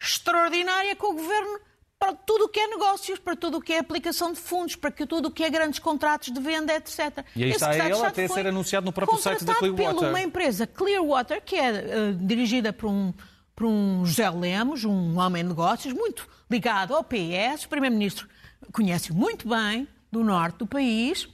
extraordinária 0.00 0.94
com 0.94 1.08
o 1.08 1.14
Governo 1.14 1.60
para 1.98 2.12
tudo 2.14 2.44
o 2.44 2.48
que 2.48 2.60
é 2.60 2.66
negócios, 2.66 3.18
para 3.18 3.34
tudo 3.34 3.58
o 3.58 3.60
que 3.60 3.72
é 3.72 3.78
aplicação 3.78 4.32
de 4.32 4.38
fundos, 4.38 4.76
para 4.76 4.90
tudo 4.90 5.28
o 5.28 5.30
que 5.30 5.42
é 5.42 5.48
grandes 5.48 5.78
contratos 5.78 6.30
de 6.32 6.40
venda, 6.40 6.74
etc. 6.74 7.24
E 7.34 7.44
aí 7.44 7.50
está 7.50 7.74
ele 7.74 7.92
até 8.04 8.28
ser 8.28 8.46
anunciado 8.46 8.84
no 8.84 8.92
próprio 8.92 9.18
site 9.18 9.44
da 9.44 9.54
Clearwater. 9.54 9.94
por 9.94 10.04
uma 10.08 10.20
empresa 10.20 10.66
Clearwater, 10.66 11.42
que 11.42 11.56
é 11.56 11.70
uh, 11.70 12.14
dirigida 12.14 12.72
por 12.72 12.90
um, 12.90 13.14
por 13.56 13.66
um 13.66 14.04
José 14.04 14.28
Lemos, 14.28 14.84
um 14.84 15.18
homem 15.18 15.42
de 15.42 15.48
negócios, 15.48 15.94
muito 15.94 16.28
ligado 16.48 16.94
ao 16.94 17.02
PS, 17.02 17.64
o 17.64 17.68
Primeiro-Ministro 17.70 18.28
conhece 18.70 19.12
muito 19.12 19.48
bem, 19.48 19.88
do 20.12 20.22
norte 20.22 20.58
do 20.58 20.66
país, 20.66 21.26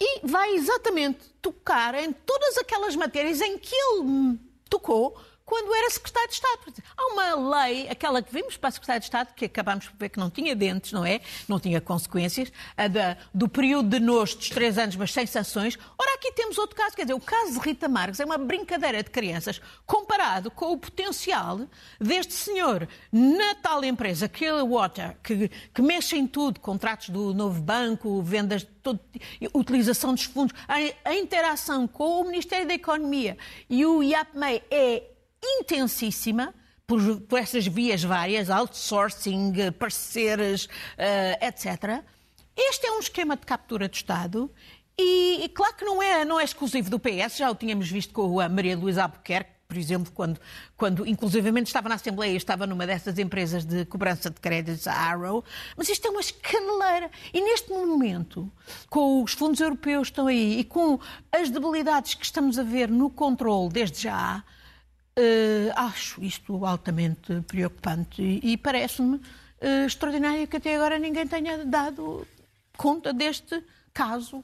e 0.00 0.26
vai 0.26 0.54
exatamente 0.54 1.32
tocar 1.40 1.94
em 1.94 2.12
todas 2.12 2.56
aquelas 2.56 2.96
matérias 2.96 3.40
em 3.42 3.58
que 3.58 3.74
ele 3.74 4.38
tocou 4.68 5.20
quando 5.44 5.74
era 5.74 5.90
secretário 5.90 6.28
de 6.28 6.34
Estado. 6.34 6.82
Há 6.96 7.12
uma 7.12 7.56
lei, 7.64 7.88
aquela 7.88 8.22
que 8.22 8.32
vimos 8.32 8.56
para 8.56 8.68
a 8.68 8.72
secretário 8.72 9.00
de 9.00 9.06
Estado, 9.06 9.34
que 9.34 9.44
acabámos 9.44 9.88
por 9.88 9.96
ver 9.96 10.08
que 10.08 10.18
não 10.18 10.30
tinha 10.30 10.54
dentes, 10.54 10.92
não 10.92 11.04
é? 11.04 11.20
Não 11.48 11.58
tinha 11.58 11.80
consequências, 11.80 12.52
a 12.76 12.88
da, 12.88 13.16
do 13.34 13.48
período 13.48 13.88
de 13.88 14.00
nojo 14.00 14.36
dos 14.36 14.48
três 14.48 14.78
anos, 14.78 14.96
mas 14.96 15.12
sem 15.12 15.26
sanções. 15.26 15.78
Ora, 15.98 16.14
aqui 16.14 16.32
temos 16.32 16.58
outro 16.58 16.76
caso, 16.76 16.94
quer 16.96 17.02
dizer, 17.02 17.14
o 17.14 17.20
caso 17.20 17.52
de 17.52 17.58
Rita 17.58 17.88
Marques 17.88 18.20
é 18.20 18.24
uma 18.24 18.38
brincadeira 18.38 19.02
de 19.02 19.10
crianças 19.10 19.60
comparado 19.86 20.50
com 20.50 20.72
o 20.72 20.78
potencial 20.78 21.60
deste 22.00 22.32
senhor 22.32 22.88
na 23.10 23.54
tal 23.56 23.84
empresa, 23.84 24.28
Clearwater, 24.28 25.16
que, 25.22 25.48
que 25.48 25.82
mexe 25.82 26.16
em 26.16 26.26
tudo, 26.26 26.60
contratos 26.60 27.08
do 27.08 27.34
novo 27.34 27.60
banco, 27.60 28.22
vendas, 28.22 28.66
todo, 28.82 29.00
utilização 29.54 30.14
dos 30.14 30.24
fundos, 30.24 30.54
a, 30.68 31.10
a 31.10 31.14
interação 31.14 31.86
com 31.86 32.20
o 32.20 32.24
Ministério 32.24 32.66
da 32.66 32.74
Economia 32.74 33.36
e 33.68 33.84
o 33.84 34.02
IAPMEI 34.02 34.62
é 34.70 35.11
intensíssima 35.42 36.54
por, 36.86 37.20
por 37.22 37.38
essas 37.38 37.66
vias 37.66 38.02
várias, 38.02 38.50
outsourcing, 38.50 39.72
parceiros, 39.78 40.64
uh, 40.64 40.68
eh, 40.98 41.48
etc. 41.48 42.04
Este 42.56 42.86
é 42.86 42.92
um 42.92 42.98
esquema 42.98 43.36
de 43.36 43.46
captura 43.46 43.88
de 43.88 43.96
Estado 43.96 44.50
e, 44.98 45.44
e, 45.44 45.48
claro 45.48 45.74
que 45.74 45.84
não 45.84 46.02
é, 46.02 46.24
não 46.24 46.38
é 46.38 46.44
exclusivo 46.44 46.90
do 46.90 46.98
PS, 46.98 47.38
já 47.38 47.50
o 47.50 47.54
tínhamos 47.54 47.88
visto 47.88 48.12
com 48.12 48.38
a 48.38 48.48
Maria 48.48 48.76
Luísa 48.76 49.04
Albuquerque, 49.04 49.50
por 49.66 49.78
exemplo, 49.78 50.12
quando, 50.12 50.38
quando 50.76 51.06
inclusivamente 51.06 51.68
estava 51.68 51.88
na 51.88 51.94
Assembleia, 51.94 52.36
estava 52.36 52.66
numa 52.66 52.86
dessas 52.86 53.18
empresas 53.18 53.64
de 53.64 53.86
cobrança 53.86 54.28
de 54.28 54.38
créditos, 54.38 54.86
a 54.86 54.92
Arrow, 54.92 55.42
mas 55.78 55.88
isto 55.88 56.06
é 56.06 56.10
uma 56.10 56.20
escaneleira. 56.20 57.10
E 57.32 57.40
neste 57.40 57.70
momento, 57.70 58.52
com 58.90 59.22
os 59.22 59.32
fundos 59.32 59.60
europeus 59.60 60.08
estão 60.08 60.26
aí 60.26 60.60
e 60.60 60.64
com 60.64 61.00
as 61.32 61.48
debilidades 61.48 62.12
que 62.12 62.24
estamos 62.24 62.58
a 62.58 62.62
ver 62.62 62.90
no 62.90 63.08
controle 63.08 63.70
desde 63.70 64.02
já, 64.02 64.44
Uh, 65.18 65.70
acho 65.76 66.24
isto 66.24 66.64
altamente 66.64 67.42
preocupante 67.42 68.22
e, 68.22 68.52
e 68.52 68.56
parece-me 68.56 69.16
uh, 69.16 69.86
extraordinário 69.86 70.48
que 70.48 70.56
até 70.56 70.74
agora 70.74 70.98
ninguém 70.98 71.26
tenha 71.26 71.66
dado 71.66 72.26
conta 72.78 73.12
deste 73.12 73.62
caso 73.92 74.42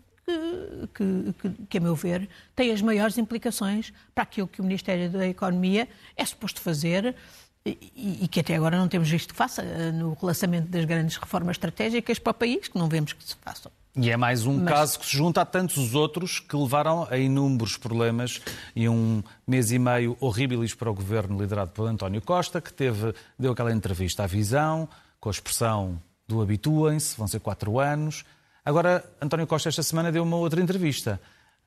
que, 0.94 1.32
que, 1.32 1.66
que, 1.70 1.78
a 1.78 1.80
meu 1.80 1.94
ver, 1.94 2.28
tem 2.54 2.70
as 2.70 2.82
maiores 2.82 3.16
implicações 3.16 3.94
para 4.14 4.24
aquilo 4.24 4.46
que 4.46 4.60
o 4.60 4.64
Ministério 4.64 5.10
da 5.10 5.26
Economia 5.26 5.88
é 6.14 6.24
suposto 6.24 6.60
fazer 6.60 7.16
e, 7.64 8.24
e 8.24 8.28
que 8.28 8.40
até 8.40 8.54
agora 8.54 8.76
não 8.76 8.88
temos 8.88 9.08
visto 9.08 9.32
que 9.32 9.36
faça 9.36 9.62
uh, 9.62 9.92
no 9.92 10.14
relançamento 10.14 10.68
das 10.68 10.84
grandes 10.84 11.16
reformas 11.16 11.54
estratégicas 11.54 12.18
para 12.18 12.30
o 12.30 12.34
país, 12.34 12.68
que 12.68 12.78
não 12.78 12.88
vemos 12.88 13.12
que 13.12 13.24
se 13.24 13.36
façam. 13.36 13.72
E 14.00 14.12
é 14.12 14.16
mais 14.16 14.46
um 14.46 14.58
Mas... 14.58 14.68
caso 14.68 14.98
que 15.00 15.06
se 15.06 15.16
junta 15.16 15.40
a 15.40 15.44
tantos 15.44 15.92
outros 15.92 16.38
que 16.38 16.54
levaram 16.56 17.08
a 17.10 17.18
inúmeros 17.18 17.76
problemas 17.76 18.40
e 18.74 18.88
um 18.88 19.24
mês 19.44 19.72
e 19.72 19.78
meio 19.78 20.16
horríveis 20.20 20.72
para 20.72 20.88
o 20.88 20.94
governo 20.94 21.36
liderado 21.36 21.72
por 21.72 21.88
António 21.88 22.22
Costa, 22.22 22.60
que 22.60 22.72
teve, 22.72 23.12
deu 23.36 23.50
aquela 23.50 23.72
entrevista 23.72 24.22
à 24.22 24.26
Visão, 24.28 24.88
com 25.18 25.28
a 25.28 25.32
expressão 25.32 26.00
do 26.28 26.40
habituem-se, 26.40 27.16
vão 27.16 27.26
ser 27.26 27.40
quatro 27.40 27.80
anos. 27.80 28.24
Agora, 28.64 29.04
António 29.20 29.48
Costa 29.48 29.68
esta 29.68 29.82
semana 29.82 30.12
deu 30.12 30.22
uma 30.22 30.36
outra 30.36 30.60
entrevista 30.60 31.20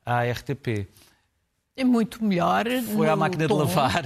à 0.06 0.22
RTP. 0.24 0.88
É 1.76 1.84
muito 1.84 2.24
melhor. 2.24 2.64
Foi 2.94 3.10
à 3.10 3.16
máquina 3.16 3.46
tom. 3.46 3.56
de 3.56 3.60
lavar. 3.60 4.04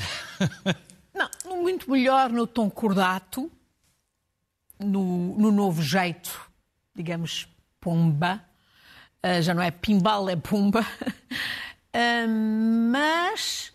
Não, 1.15 1.63
muito 1.63 1.89
melhor 1.89 2.31
no 2.31 2.45
tom 2.45 2.69
cordato, 2.69 3.49
no, 4.81 5.39
no 5.39 5.53
novo 5.53 5.81
jeito, 5.81 6.51
digamos, 6.93 7.49
pomba. 7.87 8.45
Uh, 9.25 9.41
já 9.41 9.55
não 9.55 9.63
é 9.63 9.71
pimbal, 9.71 10.29
é 10.29 10.35
pumba. 10.35 10.81
uh, 10.81 12.29
mas 12.91 13.73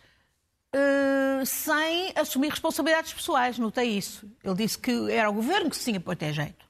uh, 0.75 1.46
sem 1.46 2.12
assumir 2.18 2.50
responsabilidades 2.50 3.13
pessoais, 3.13 3.58
notei 3.58 3.98
isso. 3.98 4.30
Ele 4.44 4.56
disse 4.56 4.77
que 4.77 5.10
era 5.10 5.30
o 5.30 5.34
governo 5.34 5.70
que 5.70 5.77
se 5.77 5.86
tinha 5.86 6.00
por 6.01 6.18
ter 6.18 6.34
jeito. 6.34 6.65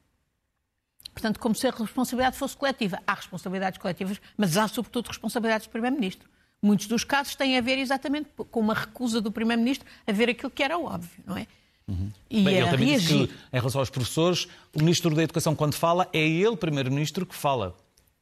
Portanto, 1.11 1.39
como 1.39 1.55
se 1.55 1.67
a 1.67 1.71
responsabilidade 1.71 2.37
fosse 2.37 2.55
coletiva. 2.55 2.99
Há 3.07 3.15
responsabilidades 3.15 3.79
coletivas, 3.79 4.21
mas 4.37 4.55
há, 4.55 4.67
sobretudo, 4.67 5.07
responsabilidades 5.07 5.65
do 5.65 5.71
Primeiro-Ministro. 5.71 6.29
Muitos 6.61 6.85
dos 6.85 7.03
casos 7.03 7.35
têm 7.35 7.57
a 7.57 7.61
ver 7.61 7.79
exatamente 7.79 8.29
com 8.51 8.59
uma 8.59 8.75
recusa 8.75 9.19
do 9.19 9.31
Primeiro-Ministro 9.31 9.87
a 10.05 10.11
ver 10.11 10.29
aquilo 10.29 10.51
que 10.51 10.61
era 10.61 10.77
óbvio, 10.77 11.23
não 11.25 11.35
é? 11.35 11.47
Uhum. 11.91 12.11
E 12.29 12.43
Bem, 12.43 12.55
ele 12.55 12.69
também 12.69 12.87
reagir. 12.87 13.07
disse 13.07 13.27
que, 13.27 13.33
em 13.33 13.59
relação 13.59 13.81
aos 13.81 13.89
professores, 13.89 14.47
o 14.73 14.79
Ministro 14.79 15.13
da 15.13 15.23
Educação, 15.23 15.53
quando 15.55 15.73
fala, 15.73 16.07
é 16.13 16.19
ele, 16.19 16.55
Primeiro-Ministro, 16.55 17.25
que 17.25 17.35
fala. 17.35 17.75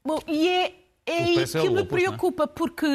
Bom, 0.03 0.19
e 0.27 0.47
é, 0.47 0.75
é 1.05 1.23
aí 1.23 1.47
que 1.47 1.69
me 1.69 1.81
é? 1.81 1.85
preocupa, 1.85 2.47
porque, 2.47 2.88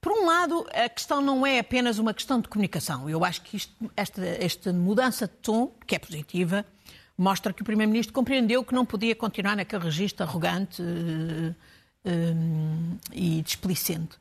por 0.00 0.12
um 0.12 0.26
lado, 0.26 0.66
a 0.72 0.88
questão 0.88 1.20
não 1.20 1.46
é 1.46 1.60
apenas 1.60 1.98
uma 1.98 2.12
questão 2.12 2.40
de 2.40 2.48
comunicação. 2.48 3.08
Eu 3.08 3.24
acho 3.24 3.42
que 3.42 3.56
isto, 3.56 3.72
esta, 3.96 4.24
esta 4.24 4.72
mudança 4.72 5.28
de 5.28 5.34
tom, 5.34 5.72
que 5.86 5.94
é 5.94 5.98
positiva, 5.98 6.64
mostra 7.16 7.52
que 7.52 7.62
o 7.62 7.64
Primeiro-Ministro 7.64 8.12
compreendeu 8.12 8.64
que 8.64 8.74
não 8.74 8.84
podia 8.84 9.14
continuar 9.14 9.56
naquele 9.56 9.84
registro 9.84 10.24
arrogante 10.26 10.82
uh, 10.82 11.54
uh, 12.04 12.98
e 13.12 13.42
displicente. 13.42 14.16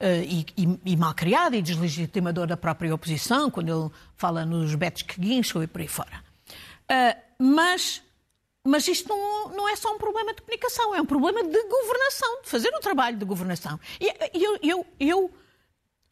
Uh, 0.00 0.22
e, 0.22 0.46
e, 0.56 0.92
e 0.92 0.96
mal 0.96 1.12
criado 1.12 1.56
e 1.56 1.62
deslegitimador 1.62 2.46
da 2.46 2.56
própria 2.56 2.94
oposição, 2.94 3.50
quando 3.50 3.68
ele 3.68 3.90
fala 4.14 4.44
nos 4.44 4.72
betos 4.76 5.02
que 5.02 5.20
guincham 5.20 5.60
e 5.62 5.66
por 5.66 5.80
aí 5.80 5.88
fora. 5.88 6.22
mas, 7.36 8.00
mas 8.64 8.86
isto 8.86 9.08
não, 9.08 9.48
não, 9.48 9.68
é 9.68 9.74
só 9.74 9.92
um 9.92 9.98
problema 9.98 10.32
de 10.32 10.40
comunicação, 10.40 10.94
é 10.94 11.02
um 11.02 11.04
problema 11.04 11.42
de 11.42 11.62
governação, 11.64 12.42
de 12.42 12.48
fazer 12.48 12.68
o 12.68 12.80
trabalho 12.80 13.16
de 13.16 13.24
governação. 13.24 13.80
E 14.00 14.06
eu, 14.34 14.58
eu, 14.62 14.86
eu, 15.00 15.34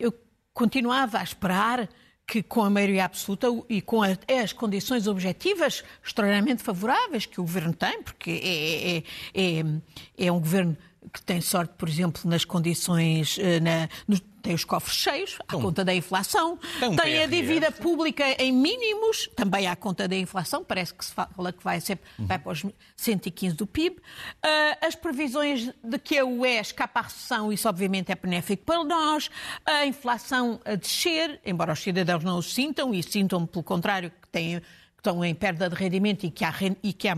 eu 0.01 0.15
continuava 0.53 1.19
a 1.19 1.23
esperar 1.23 1.89
que 2.27 2.43
com 2.43 2.65
a 2.65 2.69
maioria 2.69 3.05
absoluta 3.05 3.47
e 3.69 3.81
com 3.81 4.03
as 4.03 4.53
condições 4.53 5.07
objetivas 5.07 5.85
extraordinariamente 6.05 6.63
favoráveis 6.63 7.25
que 7.25 7.41
o 7.41 7.45
governo 7.45 7.73
tem, 7.73 8.03
porque 8.03 8.31
é, 8.43 8.97
é, 8.97 9.61
é, 9.61 10.27
é 10.27 10.33
um 10.33 10.41
governo 10.41 10.77
que 11.13 11.23
tem 11.23 11.41
sorte, 11.41 11.75
por 11.77 11.89
exemplo, 11.89 12.23
nas 12.29 12.45
condições, 12.45 13.39
eh, 13.39 13.61
na, 13.61 13.89
nos, 14.07 14.21
tem 14.47 14.55
os 14.55 14.65
cofres 14.65 14.97
cheios, 14.97 15.39
à 15.49 15.57
conta 15.57 15.85
da 15.85 15.93
inflação, 15.93 16.57
tem, 16.79 16.89
um 16.89 16.97
tem 16.97 17.23
a 17.23 17.27
dívida 17.27 17.73
pública 17.73 18.25
em 18.41 18.53
mínimos, 18.53 19.29
também 19.35 19.67
à 19.67 19.75
conta 19.75 20.07
da 20.07 20.15
inflação, 20.15 20.63
parece 20.63 20.95
que 20.95 21.05
se 21.05 21.13
fala 21.13 21.53
que 21.53 21.65
vai, 21.65 21.81
ser, 21.81 21.99
uhum. 22.17 22.27
vai 22.27 22.39
para 22.39 22.53
os 22.53 22.65
115 22.97 23.57
do 23.57 23.67
PIB. 23.67 23.97
Uh, 23.97 24.87
as 24.87 24.95
previsões 24.95 25.73
de 25.83 25.99
que 25.99 26.17
a 26.17 26.25
UE 26.25 26.61
escapa 26.61 27.01
à 27.01 27.03
recessão, 27.03 27.53
isso 27.53 27.69
obviamente 27.69 28.13
é 28.13 28.15
benéfico 28.15 28.65
para 28.65 28.85
nós. 28.85 29.29
A 29.65 29.85
inflação 29.85 30.61
a 30.65 30.77
descer, 30.77 31.41
embora 31.45 31.73
os 31.73 31.81
cidadãos 31.81 32.23
não 32.23 32.39
o 32.39 32.43
sintam, 32.43 32.95
e 32.95 33.03
sintam, 33.03 33.47
pelo 33.47 33.65
contrário, 33.65 34.11
que, 34.11 34.29
têm, 34.29 34.61
que 34.61 34.67
estão 34.99 35.25
em 35.25 35.35
perda 35.35 35.69
de 35.69 35.75
rendimento 35.75 36.25
e 36.25 36.31
que 36.31 36.45
há, 36.45 36.55
e 36.85 36.93
que 36.93 37.09
há 37.09 37.17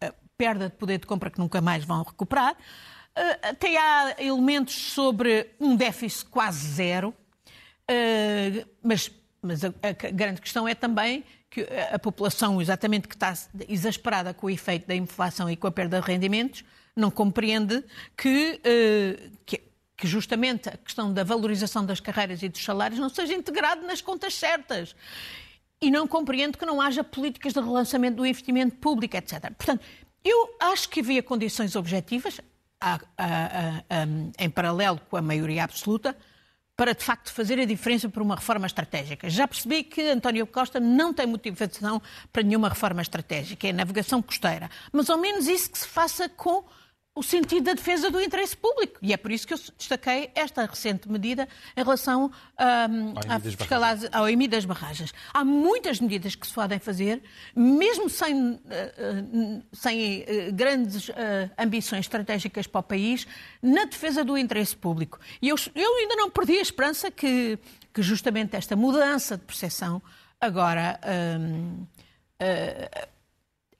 eh, 0.00 0.14
perda 0.36 0.68
de 0.68 0.76
poder 0.76 0.98
de 0.98 1.06
compra 1.06 1.28
que 1.28 1.40
nunca 1.40 1.60
mais 1.60 1.84
vão 1.84 2.04
recuperar. 2.04 2.56
Até 3.42 3.76
há 3.76 4.16
elementos 4.18 4.74
sobre 4.74 5.50
um 5.58 5.74
déficit 5.74 6.26
quase 6.26 6.68
zero, 6.68 7.14
eh, 7.88 8.64
mas, 8.82 9.10
mas 9.42 9.64
a, 9.64 9.68
a 9.82 10.10
grande 10.10 10.40
questão 10.40 10.68
é 10.68 10.74
também 10.74 11.24
que 11.50 11.66
a 11.92 11.98
população, 11.98 12.60
exatamente 12.60 13.08
que 13.08 13.14
está 13.14 13.34
exasperada 13.68 14.34
com 14.34 14.46
o 14.46 14.50
efeito 14.50 14.86
da 14.86 14.94
inflação 14.94 15.50
e 15.50 15.56
com 15.56 15.66
a 15.66 15.70
perda 15.70 16.00
de 16.00 16.06
rendimentos, 16.06 16.64
não 16.94 17.10
compreende 17.10 17.82
que, 18.16 18.60
eh, 18.62 19.30
que, 19.46 19.62
que, 19.96 20.06
justamente 20.06 20.68
a 20.68 20.76
questão 20.76 21.12
da 21.12 21.24
valorização 21.24 21.86
das 21.86 22.00
carreiras 22.00 22.42
e 22.42 22.48
dos 22.48 22.62
salários 22.62 23.00
não 23.00 23.08
seja 23.08 23.32
integrado 23.32 23.86
nas 23.86 24.00
contas 24.00 24.34
certas. 24.34 24.94
E 25.80 25.90
não 25.90 26.08
compreende 26.08 26.58
que 26.58 26.66
não 26.66 26.80
haja 26.80 27.04
políticas 27.04 27.52
de 27.52 27.60
relançamento 27.60 28.16
do 28.16 28.26
investimento 28.26 28.76
público, 28.76 29.16
etc. 29.16 29.40
Portanto, 29.56 29.80
eu 30.24 30.56
acho 30.60 30.88
que 30.88 31.00
havia 31.00 31.22
condições 31.22 31.76
objetivas, 31.76 32.40
a, 32.80 33.00
a, 33.18 34.06
em 34.38 34.50
paralelo 34.50 35.00
com 35.08 35.16
a 35.16 35.22
maioria 35.22 35.64
absoluta, 35.64 36.16
para 36.76 36.94
de 36.94 37.02
facto 37.02 37.32
fazer 37.32 37.58
a 37.58 37.64
diferença 37.64 38.08
por 38.08 38.22
uma 38.22 38.36
reforma 38.36 38.66
estratégica. 38.66 39.28
Já 39.28 39.48
percebi 39.48 39.82
que 39.82 40.00
António 40.02 40.46
Costa 40.46 40.78
não 40.78 41.12
tem 41.12 41.26
motivação 41.26 42.00
para 42.32 42.42
nenhuma 42.42 42.68
reforma 42.68 43.02
estratégica, 43.02 43.66
é 43.66 43.72
navegação 43.72 44.22
costeira. 44.22 44.70
Mas 44.92 45.10
ao 45.10 45.18
menos 45.18 45.48
isso 45.48 45.70
que 45.70 45.78
se 45.78 45.88
faça 45.88 46.28
com 46.28 46.64
o 47.18 47.22
sentido 47.22 47.64
da 47.64 47.74
defesa 47.74 48.12
do 48.12 48.20
interesse 48.20 48.56
público. 48.56 48.96
E 49.02 49.12
é 49.12 49.16
por 49.16 49.32
isso 49.32 49.44
que 49.44 49.52
eu 49.52 49.58
destaquei 49.76 50.30
esta 50.36 50.64
recente 50.64 51.10
medida 51.10 51.48
em 51.76 51.82
relação 51.82 52.30
um, 52.56 53.14
ao, 54.12 54.22
ao 54.22 54.30
IMI 54.30 54.46
das 54.46 54.64
barragens. 54.64 55.12
Há 55.34 55.44
muitas 55.44 55.98
medidas 55.98 56.36
que 56.36 56.46
se 56.46 56.52
podem 56.52 56.78
fazer, 56.78 57.20
mesmo 57.56 58.08
sem, 58.08 58.52
uh, 58.52 59.62
sem 59.72 60.20
uh, 60.20 60.52
grandes 60.52 61.08
uh, 61.08 61.12
ambições 61.58 62.04
estratégicas 62.04 62.68
para 62.68 62.78
o 62.78 62.84
país, 62.84 63.26
na 63.60 63.84
defesa 63.84 64.24
do 64.24 64.38
interesse 64.38 64.76
público. 64.76 65.18
E 65.42 65.48
eu, 65.48 65.56
eu 65.74 65.96
ainda 65.96 66.14
não 66.14 66.30
perdi 66.30 66.58
a 66.58 66.62
esperança 66.62 67.10
que, 67.10 67.58
que 67.92 68.00
justamente 68.00 68.54
esta 68.54 68.76
mudança 68.76 69.36
de 69.36 69.42
percepção 69.42 70.00
agora, 70.40 71.00
um, 71.42 71.84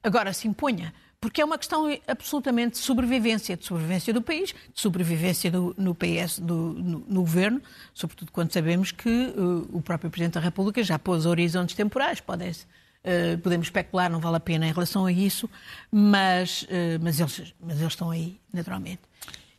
agora 0.03 0.33
se 0.33 0.49
imponha 0.49 0.93
porque 1.21 1.41
é 1.41 1.45
uma 1.45 1.59
questão 1.59 1.87
absolutamente 2.07 2.73
de 2.73 2.79
sobrevivência, 2.79 3.57
de 3.57 3.65
sobrevivência 3.65 4.13
do 4.15 4.23
país, 4.23 4.55
de 4.73 4.81
sobrevivência 4.81 5.51
do, 5.51 5.75
no 5.77 5.95
PS, 5.95 6.39
do, 6.39 6.75
no, 6.75 6.99
no, 7.01 7.21
governo, 7.21 7.61
sobretudo 7.93 8.31
quando 8.31 8.53
sabemos 8.53 8.93
que 8.93 9.09
uh, 9.09 9.69
o 9.73 9.83
próprio 9.83 10.11
Presidente 10.11 10.35
da 10.35 10.41
República 10.41 10.83
já 10.83 10.99
pôs 10.99 11.27
horizontes 11.27 11.75
temporais, 11.75 12.21
pode 12.21 12.45
uh, 12.49 13.39
podemos 13.43 13.67
especular, 13.67 14.09
não 14.09 14.21
vale 14.21 14.37
a 14.37 14.41
pena 14.41 14.67
em 14.69 14.73
relação 14.73 15.07
a 15.07 15.13
isso, 15.13 15.51
mas, 15.91 16.63
uh, 16.63 17.03
mas, 17.03 17.19
eles, 17.19 17.55
mas 17.61 17.81
eles 17.81 17.93
estão 17.93 18.11
aí, 18.11 18.39
naturalmente. 18.53 19.03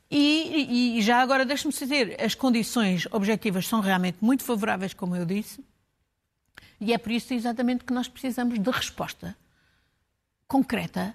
E, 0.09 0.97
e 0.97 1.01
já 1.01 1.21
agora, 1.21 1.45
deixe-me 1.45 1.73
dizer, 1.73 2.19
as 2.19 2.33
condições 2.33 3.05
objetivas 3.11 3.67
são 3.67 3.79
realmente 3.79 4.17
muito 4.21 4.43
favoráveis, 4.43 4.93
como 4.93 5.15
eu 5.15 5.25
disse, 5.25 5.63
e 6.81 6.93
é 6.93 6.97
por 6.97 7.11
isso 7.11 7.33
exatamente 7.33 7.83
que 7.83 7.93
nós 7.93 8.07
precisamos 8.07 8.57
de 8.57 8.71
resposta 8.71 9.35
concreta 10.47 11.13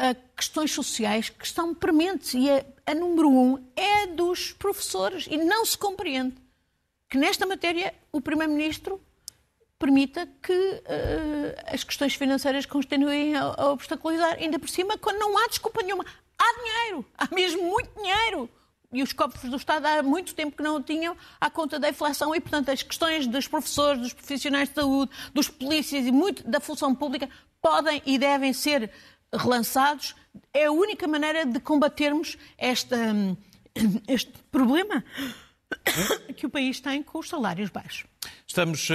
a 0.00 0.14
questões 0.34 0.72
sociais 0.72 1.28
que 1.28 1.44
estão 1.44 1.74
prementes 1.74 2.32
e 2.32 2.48
a, 2.50 2.64
a 2.86 2.94
número 2.94 3.28
um 3.28 3.62
é 3.76 4.06
dos 4.06 4.52
professores 4.52 5.26
e 5.30 5.36
não 5.36 5.66
se 5.66 5.76
compreende 5.76 6.36
que 7.10 7.18
nesta 7.18 7.44
matéria 7.44 7.92
o 8.10 8.20
Primeiro-Ministro 8.20 8.98
permita 9.78 10.26
que 10.42 10.52
uh, 10.52 11.74
as 11.74 11.84
questões 11.84 12.14
financeiras 12.14 12.64
continuem 12.64 13.34
a, 13.34 13.54
a, 13.58 13.72
obstaculizar, 13.72 14.38
ainda 14.38 14.58
por 14.58 14.68
cima, 14.68 14.96
quando 14.96 15.18
não 15.18 15.36
há 15.36 15.48
desculpa 15.48 15.82
nenhuma. 15.82 16.04
Há 16.38 16.54
dinheiro, 16.58 17.04
há 17.18 17.34
mesmo 17.34 17.62
muito 17.64 17.90
dinheiro. 17.94 18.48
E 18.92 19.02
os 19.02 19.12
cofres 19.12 19.50
do 19.50 19.56
Estado 19.56 19.86
há 19.86 20.02
muito 20.02 20.34
tempo 20.34 20.56
que 20.56 20.62
não 20.62 20.76
o 20.76 20.82
tinham 20.82 21.16
à 21.40 21.48
conta 21.48 21.78
da 21.78 21.88
inflação 21.88 22.34
e, 22.34 22.40
portanto, 22.40 22.70
as 22.70 22.82
questões 22.82 23.26
dos 23.26 23.46
professores, 23.46 24.02
dos 24.02 24.12
profissionais 24.12 24.68
de 24.68 24.74
saúde, 24.74 25.12
dos 25.32 25.48
polícias 25.48 26.06
e 26.06 26.12
muito 26.12 26.46
da 26.46 26.60
função 26.60 26.94
pública 26.94 27.28
podem 27.62 28.02
e 28.04 28.18
devem 28.18 28.52
ser 28.52 28.90
relançados, 29.32 30.14
é 30.52 30.66
a 30.66 30.72
única 30.72 31.06
maneira 31.06 31.44
de 31.44 31.60
combatermos 31.60 32.36
esta, 32.58 32.96
este 34.08 34.32
problema 34.50 35.04
que 36.36 36.46
o 36.46 36.50
país 36.50 36.80
tem 36.80 37.02
com 37.02 37.18
os 37.18 37.28
salários 37.28 37.70
baixos. 37.70 38.04
Estamos 38.46 38.90
uh, 38.90 38.94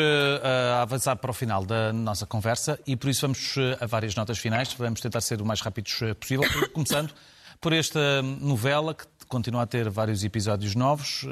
a 0.77 0.81
avançar 0.81 1.15
para 1.15 1.31
o 1.31 1.33
final 1.33 1.65
da 1.65 1.93
nossa 1.93 2.25
conversa 2.25 2.79
e 2.85 2.95
por 2.95 3.09
isso 3.09 3.21
vamos 3.21 3.55
uh, 3.55 3.77
a 3.79 3.85
várias 3.85 4.15
notas 4.15 4.37
finais. 4.37 4.73
Vamos 4.73 4.99
tentar 4.99 5.21
ser 5.21 5.41
o 5.41 5.45
mais 5.45 5.61
rápidos 5.61 6.01
uh, 6.01 6.15
possível, 6.15 6.43
começando 6.73 7.13
por 7.61 7.71
esta 7.71 8.21
novela 8.21 8.93
que 8.93 9.05
continua 9.27 9.63
a 9.63 9.65
ter 9.65 9.89
vários 9.89 10.23
episódios 10.23 10.75
novos 10.75 11.25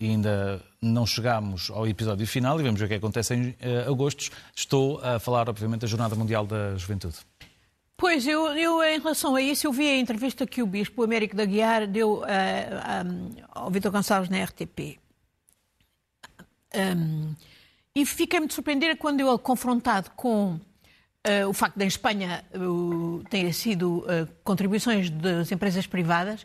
e 0.00 0.06
ainda 0.08 0.62
não 0.80 1.04
chegamos 1.04 1.70
ao 1.70 1.86
episódio 1.86 2.26
final 2.26 2.58
e 2.58 2.62
vamos 2.62 2.80
ver 2.80 2.86
o 2.86 2.88
que 2.88 2.94
acontece 2.94 3.34
em 3.34 3.54
agosto. 3.86 4.30
Estou 4.56 5.00
a 5.04 5.18
falar, 5.18 5.50
obviamente, 5.50 5.82
da 5.82 5.86
Jornada 5.86 6.14
Mundial 6.14 6.46
da 6.46 6.76
Juventude. 6.76 7.16
Pois, 7.96 8.26
eu, 8.26 8.46
eu, 8.56 8.82
em 8.82 8.98
relação 8.98 9.36
a 9.36 9.40
isso, 9.40 9.66
eu 9.66 9.72
vi 9.72 9.88
a 9.88 9.98
entrevista 9.98 10.46
que 10.46 10.62
o 10.62 10.66
Bispo 10.66 11.02
Américo 11.02 11.36
da 11.36 11.44
Guiar 11.44 11.86
deu 11.86 12.18
uh, 12.18 12.24
um, 12.24 13.36
ao 13.50 13.70
Vitor 13.70 13.92
Gonçalves 13.92 14.28
na 14.28 14.42
RTP. 14.42 14.98
Um, 16.74 17.34
e 17.94 18.04
fiquei 18.04 18.40
muito 18.40 18.54
surpreendida 18.54 18.96
quando 18.96 19.20
ele, 19.20 19.38
confrontado 19.38 20.10
com 20.16 20.54
uh, 20.54 21.48
o 21.48 21.52
facto 21.52 21.76
de 21.76 21.84
em 21.84 21.88
Espanha 21.88 22.44
uh, 22.54 23.22
terem 23.30 23.52
sido 23.52 23.98
uh, 23.98 24.28
contribuições 24.42 25.08
das 25.08 25.52
empresas 25.52 25.86
privadas, 25.86 26.44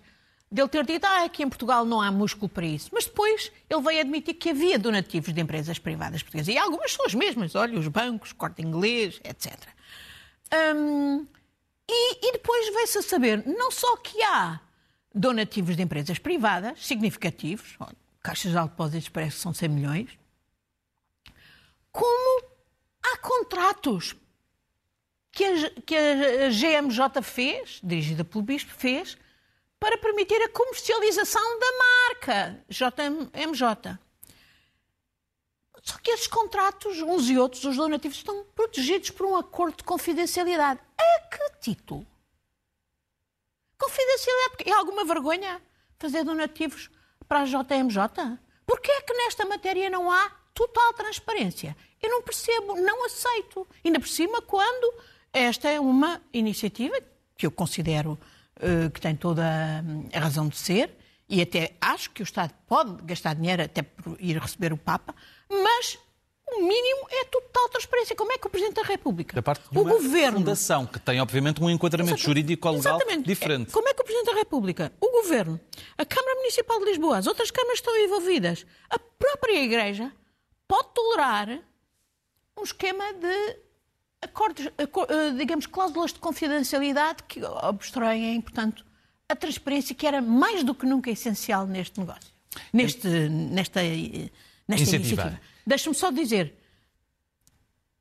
dele 0.51 0.67
ter 0.67 0.85
dito 0.85 1.05
ah, 1.05 1.25
aqui 1.25 1.43
em 1.43 1.49
Portugal 1.49 1.85
não 1.85 1.99
há 2.01 2.11
músculo 2.11 2.47
para 2.47 2.65
isso. 2.65 2.89
Mas 2.93 3.05
depois 3.05 3.51
ele 3.67 3.81
veio 3.81 4.01
admitir 4.01 4.35
que 4.35 4.51
havia 4.51 4.77
donativos 4.77 5.33
de 5.33 5.41
empresas 5.41 5.79
privadas 5.79 6.21
portuguesas. 6.21 6.53
E 6.53 6.57
algumas 6.57 6.93
são 6.93 7.05
as 7.05 7.15
mesmas, 7.15 7.55
olha, 7.55 7.77
os 7.77 7.87
bancos, 7.87 8.31
corte 8.31 8.61
inglês, 8.61 9.19
etc. 9.23 9.57
Hum, 10.75 11.25
e, 11.89 12.27
e 12.27 12.31
depois 12.33 12.73
veio-se 12.73 12.99
a 12.99 13.01
saber 13.01 13.45
não 13.47 13.71
só 13.71 13.97
que 13.97 14.21
há 14.21 14.59
donativos 15.13 15.75
de 15.75 15.81
empresas 15.81 16.19
privadas, 16.19 16.85
significativos, 16.85 17.77
caixas 18.21 18.51
de 18.51 18.59
depósitos 18.59 19.09
parece 19.09 19.37
que 19.37 19.41
são 19.41 19.53
100 19.53 19.69
milhões, 19.69 20.19
como 21.91 22.43
há 23.01 23.17
contratos 23.17 24.15
que 25.31 25.43
a, 25.43 25.69
que 25.85 25.95
a 25.95 26.49
GMJ 26.49 27.21
fez, 27.23 27.79
dirigida 27.83 28.23
pelo 28.23 28.43
Bispo, 28.43 28.71
fez, 28.71 29.17
para 29.79 29.97
permitir 29.97 30.41
a 30.41 30.49
comercialização 30.49 31.59
da 31.59 31.67
marca 31.77 32.63
JMJ. 32.69 33.97
Só 35.81 35.97
que 35.97 36.11
esses 36.11 36.27
contratos, 36.27 37.01
uns 37.01 37.29
e 37.29 37.37
outros, 37.37 37.63
os 37.63 37.77
donativos, 37.77 38.17
estão 38.17 38.45
protegidos 38.55 39.09
por 39.09 39.25
um 39.25 39.35
acordo 39.35 39.77
de 39.77 39.83
confidencialidade. 39.83 40.81
A 40.99 41.19
que 41.29 41.59
título? 41.61 42.05
Confidencialidade, 43.77 44.49
porque 44.57 44.69
é 44.69 44.73
alguma 44.73 45.05
vergonha 45.05 45.61
fazer 45.97 46.23
donativos 46.23 46.89
para 47.27 47.41
a 47.41 47.45
JMJ? 47.45 48.37
Porquê 48.65 48.91
é 48.91 49.01
que 49.01 49.13
nesta 49.13 49.45
matéria 49.45 49.89
não 49.89 50.11
há 50.11 50.29
total 50.53 50.93
transparência? 50.93 51.75
Eu 52.01 52.09
não 52.09 52.21
percebo, 52.21 52.75
não 52.75 53.05
aceito. 53.05 53.67
Ainda 53.83 53.99
por 53.99 54.07
cima, 54.07 54.41
quando 54.41 54.93
esta 55.31 55.69
é 55.69 55.79
uma 55.79 56.21
iniciativa 56.33 56.95
que 57.37 57.45
eu 57.45 57.51
considero 57.51 58.19
uh, 58.57 58.89
que 58.91 58.99
tem 58.99 59.15
toda 59.15 59.43
a 60.13 60.19
razão 60.19 60.47
de 60.49 60.57
ser, 60.57 60.95
e 61.29 61.41
até 61.41 61.75
acho 61.79 62.09
que 62.09 62.21
o 62.21 62.23
Estado 62.23 62.53
pode 62.67 63.03
gastar 63.03 63.35
dinheiro 63.35 63.63
até 63.63 63.83
por 63.83 64.17
ir 64.19 64.37
receber 64.37 64.73
o 64.73 64.77
Papa, 64.77 65.15
mas 65.49 65.97
o 66.57 66.67
mínimo 66.67 67.07
é 67.09 67.25
total 67.25 67.69
transparência. 67.69 68.15
Como 68.15 68.31
é 68.31 68.37
que 68.37 68.47
o 68.47 68.49
Presidente 68.49 68.75
da 68.75 68.83
República, 68.83 69.35
da 69.35 69.41
parte 69.41 69.69
de 69.69 69.77
o 69.77 69.83
Governo... 69.83 70.39
fundação, 70.39 70.85
que 70.85 70.99
tem 70.99 71.21
obviamente 71.21 71.61
um 71.61 71.69
enquadramento 71.69 72.17
jurídico 72.17 72.69
legal 72.69 72.99
diferente. 73.23 73.71
Como 73.71 73.87
é 73.87 73.93
que 73.93 74.01
o 74.01 74.03
Presidente 74.03 74.33
da 74.33 74.37
República, 74.37 74.91
o 74.99 75.11
Governo, 75.11 75.59
a 75.97 76.05
Câmara 76.05 76.35
Municipal 76.35 76.79
de 76.79 76.85
Lisboa, 76.85 77.17
as 77.17 77.27
outras 77.27 77.51
câmaras 77.51 77.79
estão 77.79 77.95
envolvidas, 77.97 78.65
a 78.89 78.97
própria 78.97 79.63
Igreja, 79.63 80.11
pode 80.67 80.89
tolerar 80.93 81.59
um 82.57 82.63
esquema 82.63 83.13
de 83.13 83.57
acordos, 84.21 84.65
eh, 84.77 85.31
digamos, 85.37 85.65
cláusulas 85.65 86.13
de 86.13 86.19
confidencialidade 86.19 87.23
que 87.23 87.41
obstruem, 87.43 88.39
portanto, 88.41 88.85
a 89.27 89.35
transparência 89.35 89.95
que 89.95 90.05
era 90.05 90.21
mais 90.21 90.63
do 90.63 90.73
que 90.73 90.85
nunca 90.85 91.09
essencial 91.09 91.65
neste 91.65 91.99
negócio, 91.99 92.31
neste, 92.73 93.07
nesta, 93.07 93.81
nesta 93.81 93.83
iniciativa. 93.83 94.95
iniciativa. 94.95 95.41
Deixa-me 95.69 95.95
só 95.95 96.09
dizer, 96.09 96.55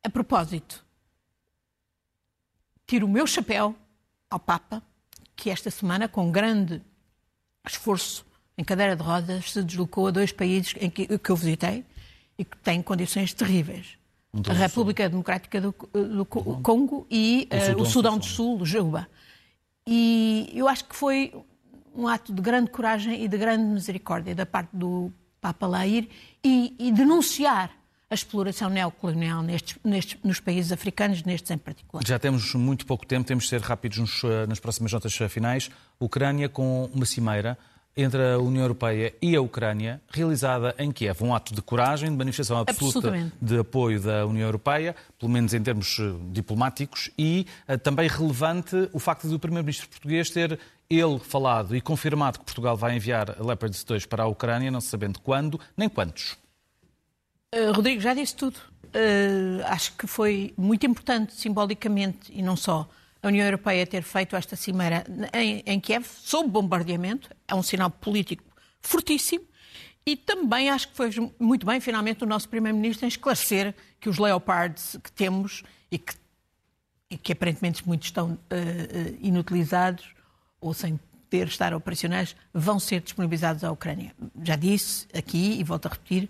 a 0.03 0.09
propósito, 0.09 0.83
tiro 2.87 3.05
o 3.05 3.11
meu 3.11 3.27
chapéu 3.27 3.77
ao 4.31 4.41
Papa, 4.41 4.83
que 5.37 5.51
esta 5.51 5.71
semana, 5.71 6.09
com 6.09 6.33
grande 6.33 6.81
esforço, 7.67 8.25
em 8.57 8.65
cadeira 8.65 8.97
de 8.97 9.03
rodas, 9.03 9.53
se 9.53 9.63
deslocou 9.63 10.07
a 10.07 10.11
dois 10.11 10.33
países 10.33 10.75
em 10.81 10.89
que, 10.89 11.19
que 11.19 11.31
eu 11.31 11.37
visitei 11.37 11.85
e 12.39 12.45
que 12.47 12.57
têm 12.57 12.81
condições 12.81 13.35
terríveis. 13.35 13.99
A 14.49 14.55
República 14.55 15.07
Democrática 15.07 15.61
do, 15.61 15.75
do 15.93 16.25
Congo 16.25 17.07
e 17.11 17.51
uh, 17.77 17.83
o 17.83 17.85
Sudão 17.85 18.17
do 18.17 18.25
Sul, 18.25 18.65
Juba. 18.65 19.07
E 19.87 20.51
eu 20.55 20.67
acho 20.69 20.87
que 20.87 20.97
foi 20.97 21.35
um 21.95 22.09
ato 22.09 22.33
de 22.33 22.41
grande 22.41 22.71
coragem 22.71 23.23
e 23.23 23.29
de 23.29 23.37
grande 23.37 23.65
misericórdia 23.65 24.35
da 24.35 24.47
parte 24.47 24.71
do 24.75 25.13
Papa 25.41 25.67
lá 25.67 25.87
ir 25.87 26.09
e, 26.45 26.75
e 26.79 26.93
denunciar 26.93 27.71
a 28.11 28.15
exploração 28.15 28.71
neocolonial 28.71 29.43
nestes, 29.43 29.77
nestes, 29.85 30.19
nos 30.25 30.41
países 30.41 30.73
africanos, 30.73 31.23
nestes 31.25 31.51
em 31.51 31.59
particular. 31.59 32.03
Já 32.07 32.19
temos 32.19 32.55
muito 32.55 32.87
pouco 32.87 33.07
tempo, 33.07 33.27
temos 33.27 33.45
de 33.45 33.51
ser 33.51 33.61
rápidos 33.61 33.99
nos, 33.99 34.25
eh, 34.25 34.47
nas 34.47 34.59
próximas 34.59 34.93
notas 34.93 35.15
finais. 35.29 35.71
Ucrânia 36.01 36.49
com 36.49 36.89
uma 36.95 37.05
cimeira 37.05 37.59
entre 37.95 38.23
a 38.33 38.39
União 38.39 38.63
Europeia 38.63 39.13
e 39.21 39.35
a 39.35 39.43
Ucrânia, 39.43 40.01
realizada 40.09 40.75
em 40.79 40.93
Kiev. 40.93 41.23
Um 41.23 41.35
ato 41.35 41.53
de 41.53 41.61
coragem, 41.61 42.09
de 42.09 42.17
manifestação 42.17 42.59
absoluta 42.59 43.13
de 43.43 43.59
apoio 43.59 44.01
da 44.01 44.25
União 44.25 44.47
Europeia, 44.47 44.95
pelo 45.19 45.31
menos 45.31 45.53
em 45.53 45.61
termos 45.61 45.99
eh, 46.01 46.15
diplomáticos, 46.31 47.11
e 47.19 47.47
também 47.83 48.09
relevante 48.09 48.89
o 48.93 48.99
facto 48.99 49.29
do 49.29 49.39
Primeiro-Ministro 49.39 49.89
português 49.89 50.31
ter 50.31 50.59
ele 50.91 51.19
falado 51.19 51.77
e 51.77 51.81
confirmado 51.81 52.39
que 52.39 52.45
Portugal 52.45 52.77
vai 52.77 52.97
enviar 52.97 53.37
Leopard 53.41 53.85
2 53.85 54.07
para 54.07 54.23
a 54.23 54.27
Ucrânia, 54.27 54.71
não 54.71 54.81
sabendo 54.81 55.21
quando 55.21 55.61
nem 55.77 55.89
quantos. 55.89 56.37
Uh, 57.55 57.73
Rodrigo, 57.75 58.01
já 58.01 58.15
disse 58.15 58.35
tudo. 58.35 58.57
Uh, 58.87 59.65
acho 59.67 59.93
que 59.97 60.07
foi 60.07 60.55
muito 60.57 60.87
importante, 60.87 61.35
simbolicamente, 61.35 62.33
e 62.33 62.41
não 62.41 62.57
só, 62.57 62.89
a 63.23 63.29
União 63.29 63.45
Europeia 63.45 63.87
ter 63.87 64.03
feito 64.03 64.35
esta 64.35 64.57
cimeira 64.57 65.05
em, 65.35 65.63
em 65.67 65.81
Kiev, 65.81 66.07
sob 66.07 66.49
bombardeamento, 66.49 67.29
é 67.47 67.55
um 67.55 67.63
sinal 67.63 67.91
político 67.91 68.45
fortíssimo. 68.81 69.45
E 70.07 70.17
também 70.17 70.71
acho 70.71 70.89
que 70.89 70.97
foi 70.97 71.11
muito 71.39 71.67
bem, 71.67 71.81
finalmente, 71.81 72.25
o 72.25 72.27
nosso 72.27 72.49
Primeiro-Ministro 72.49 73.05
em 73.05 73.09
esclarecer 73.09 73.75
que 74.01 74.09
os 74.09 74.17
Leopards 74.17 74.99
que 75.03 75.13
temos 75.13 75.63
e 75.91 75.99
que, 75.99 76.15
e 77.11 77.19
que 77.19 77.33
aparentemente 77.33 77.87
muitos 77.87 78.09
estão 78.09 78.33
uh, 78.33 78.39
inutilizados 79.21 80.15
ou 80.61 80.75
sem 80.75 80.99
ter 81.31 81.47
estar 81.47 81.75
operacionais, 81.75 82.35
vão 82.53 82.79
ser 82.79 83.01
disponibilizados 83.01 83.63
à 83.63 83.71
Ucrânia. 83.71 84.15
Já 84.43 84.57
disse 84.57 85.07
aqui 85.15 85.59
e 85.59 85.65
volto 85.65 85.87
a 85.87 85.91
repetir, 85.91 86.29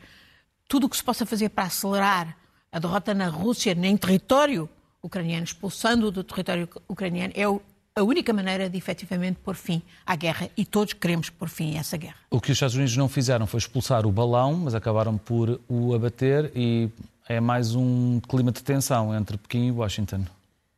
tudo 0.68 0.86
o 0.86 0.88
que 0.88 0.96
se 0.96 1.04
possa 1.04 1.24
fazer 1.24 1.48
para 1.50 1.64
acelerar 1.64 2.36
a 2.70 2.78
derrota 2.78 3.14
na 3.14 3.28
Rússia, 3.28 3.74
nem 3.74 3.96
território 3.96 4.68
ucraniano, 5.02 5.44
expulsando-o 5.44 6.10
do 6.10 6.24
território 6.24 6.68
ucraniano, 6.88 7.32
é 7.36 7.44
a 7.44 8.02
única 8.02 8.32
maneira 8.32 8.68
de 8.68 8.76
efetivamente 8.76 9.38
pôr 9.42 9.54
fim 9.54 9.82
à 10.04 10.14
guerra 10.14 10.48
e 10.56 10.64
todos 10.64 10.92
queremos 10.92 11.30
pôr 11.30 11.48
fim 11.48 11.76
a 11.76 11.80
essa 11.80 11.96
guerra. 11.96 12.16
O 12.30 12.40
que 12.40 12.50
os 12.50 12.56
Estados 12.56 12.76
Unidos 12.76 12.96
não 12.96 13.08
fizeram 13.08 13.46
foi 13.46 13.58
expulsar 13.58 14.06
o 14.06 14.12
balão, 14.12 14.54
mas 14.54 14.74
acabaram 14.74 15.16
por 15.16 15.60
o 15.68 15.94
abater 15.94 16.52
e 16.54 16.88
é 17.28 17.40
mais 17.40 17.74
um 17.74 18.20
clima 18.20 18.52
de 18.52 18.62
tensão 18.62 19.14
entre 19.14 19.36
Pequim 19.36 19.66
e 19.68 19.70
Washington. 19.70 20.24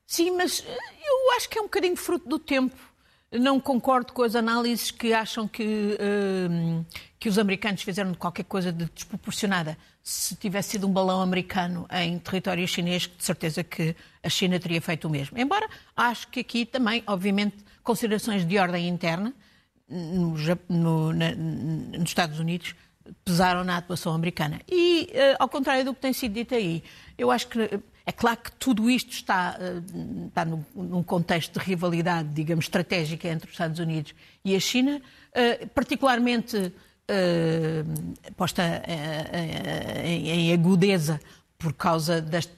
Sim, 0.06 0.32
mas 0.32 0.64
eu 0.66 1.36
acho 1.36 1.48
que 1.48 1.58
é 1.58 1.60
um 1.60 1.66
bocadinho 1.66 1.96
fruto 1.96 2.28
do 2.28 2.38
tempo. 2.38 2.74
Não 3.32 3.60
concordo 3.60 4.12
com 4.12 4.22
as 4.22 4.34
análises 4.34 4.90
que 4.90 5.12
acham 5.12 5.46
que, 5.46 5.62
uh, 5.62 6.84
que 7.18 7.28
os 7.28 7.38
americanos 7.38 7.82
fizeram 7.82 8.12
qualquer 8.14 8.42
coisa 8.42 8.72
de 8.72 8.86
desproporcionada. 8.86 9.78
Se 10.02 10.34
tivesse 10.34 10.70
sido 10.70 10.88
um 10.88 10.92
balão 10.92 11.22
americano 11.22 11.86
em 11.92 12.18
território 12.18 12.66
chinês, 12.66 13.02
de 13.02 13.24
certeza 13.24 13.62
que 13.62 13.94
a 14.20 14.28
China 14.28 14.58
teria 14.58 14.80
feito 14.80 15.06
o 15.06 15.10
mesmo. 15.10 15.38
Embora 15.38 15.68
acho 15.96 16.26
que 16.28 16.40
aqui 16.40 16.66
também, 16.66 17.04
obviamente, 17.06 17.56
considerações 17.84 18.44
de 18.44 18.58
ordem 18.58 18.88
interna 18.88 19.32
no, 19.88 20.34
no, 20.68 21.12
na, 21.12 21.32
nos 21.34 22.10
Estados 22.10 22.40
Unidos 22.40 22.74
pesaram 23.24 23.62
na 23.62 23.76
atuação 23.76 24.12
americana. 24.12 24.60
E, 24.68 25.08
uh, 25.12 25.36
ao 25.38 25.48
contrário 25.48 25.84
do 25.84 25.94
que 25.94 26.00
tem 26.00 26.12
sido 26.12 26.32
dito 26.32 26.54
aí, 26.54 26.82
eu 27.16 27.30
acho 27.30 27.46
que 27.46 27.58
é 28.10 28.12
claro 28.12 28.38
que 28.38 28.50
tudo 28.52 28.90
isto 28.90 29.12
está, 29.12 29.56
eh, 29.60 29.80
está 30.26 30.44
num 30.44 31.02
contexto 31.02 31.60
de 31.60 31.64
rivalidade, 31.64 32.28
digamos, 32.30 32.64
estratégica 32.64 33.28
entre 33.28 33.46
os 33.46 33.54
Estados 33.54 33.78
Unidos 33.78 34.12
e 34.44 34.56
a 34.56 34.60
China, 34.60 35.00
eh, 35.32 35.66
particularmente 35.66 36.72
eh, 37.06 37.84
posta 38.36 38.82
em 40.04 40.52
agudeza 40.52 41.20
por 41.56 41.72
causa 41.72 42.20
das 42.20 42.48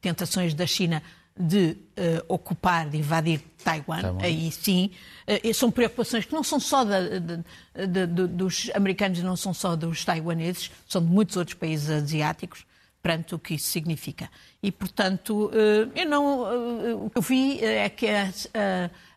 tentações 0.00 0.52
da 0.52 0.66
China 0.66 1.00
de 1.40 1.70
uh, 1.70 2.24
ocupar, 2.34 2.88
de 2.88 2.98
invadir 2.98 3.40
Taiwan, 3.62 4.02
tá 4.16 4.24
aí 4.24 4.50
sim, 4.50 4.90
uh, 5.28 5.54
são 5.54 5.70
preocupações 5.70 6.24
que 6.24 6.32
não 6.32 6.42
são 6.42 6.58
só 6.58 6.82
de, 6.82 8.06
dos 8.26 8.68
americanos, 8.74 9.22
não 9.22 9.36
são 9.36 9.54
só 9.54 9.76
dos 9.76 10.04
taiwaneses, 10.04 10.72
são 10.88 11.00
de 11.00 11.08
muitos 11.08 11.36
outros 11.36 11.54
países 11.56 11.88
asiáticos 11.88 12.66
perante 13.08 13.34
o 13.34 13.38
que 13.38 13.54
isso 13.54 13.70
significa. 13.70 14.30
E, 14.62 14.70
portanto, 14.70 15.50
eh, 15.54 16.02
eu 16.02 16.06
não. 16.06 16.46
Eh, 16.46 16.94
o 16.94 17.08
que 17.08 17.16
eu 17.16 17.22
vi 17.22 17.58
eh, 17.58 17.86
é 17.86 17.88
que 17.88 18.06
a, 18.06 18.30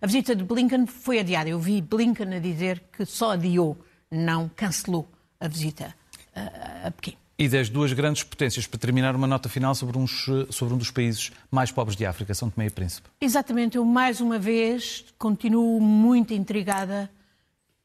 a, 0.01 0.07
visita 0.07 0.33
de 0.33 0.45
Blinken 0.45 0.87
foi 0.87 1.19
adiada. 1.19 1.49
Eu 1.49 1.59
vi 1.59 1.81
Blinken 1.81 2.35
a 2.35 2.39
dizer 2.39 2.83
que 2.89 3.05
só 3.05 3.31
adiou, 3.31 3.77
não 4.09 4.49
cancelou 4.55 5.09
a 5.41 5.47
visita 5.49 5.93
a, 6.33 6.87
a 6.87 6.91
Pequim. 6.91 7.17
E 7.37 7.49
das 7.49 7.67
duas 7.67 7.91
grandes 7.91 8.23
potências, 8.23 8.65
para 8.65 8.79
terminar, 8.79 9.13
uma 9.13 9.27
nota 9.27 9.49
final 9.49 9.75
sobre, 9.75 9.97
uns, 9.97 10.29
sobre 10.51 10.73
um 10.73 10.77
dos 10.77 10.91
países 10.91 11.31
mais 11.49 11.69
pobres 11.69 11.97
de 11.97 12.05
África, 12.05 12.33
São 12.33 12.49
Tomé 12.49 12.67
e 12.67 12.69
Príncipe. 12.69 13.09
Exatamente. 13.19 13.75
Eu, 13.75 13.83
mais 13.83 14.21
uma 14.21 14.39
vez, 14.39 15.03
continuo 15.17 15.81
muito 15.81 16.33
intrigada 16.33 17.09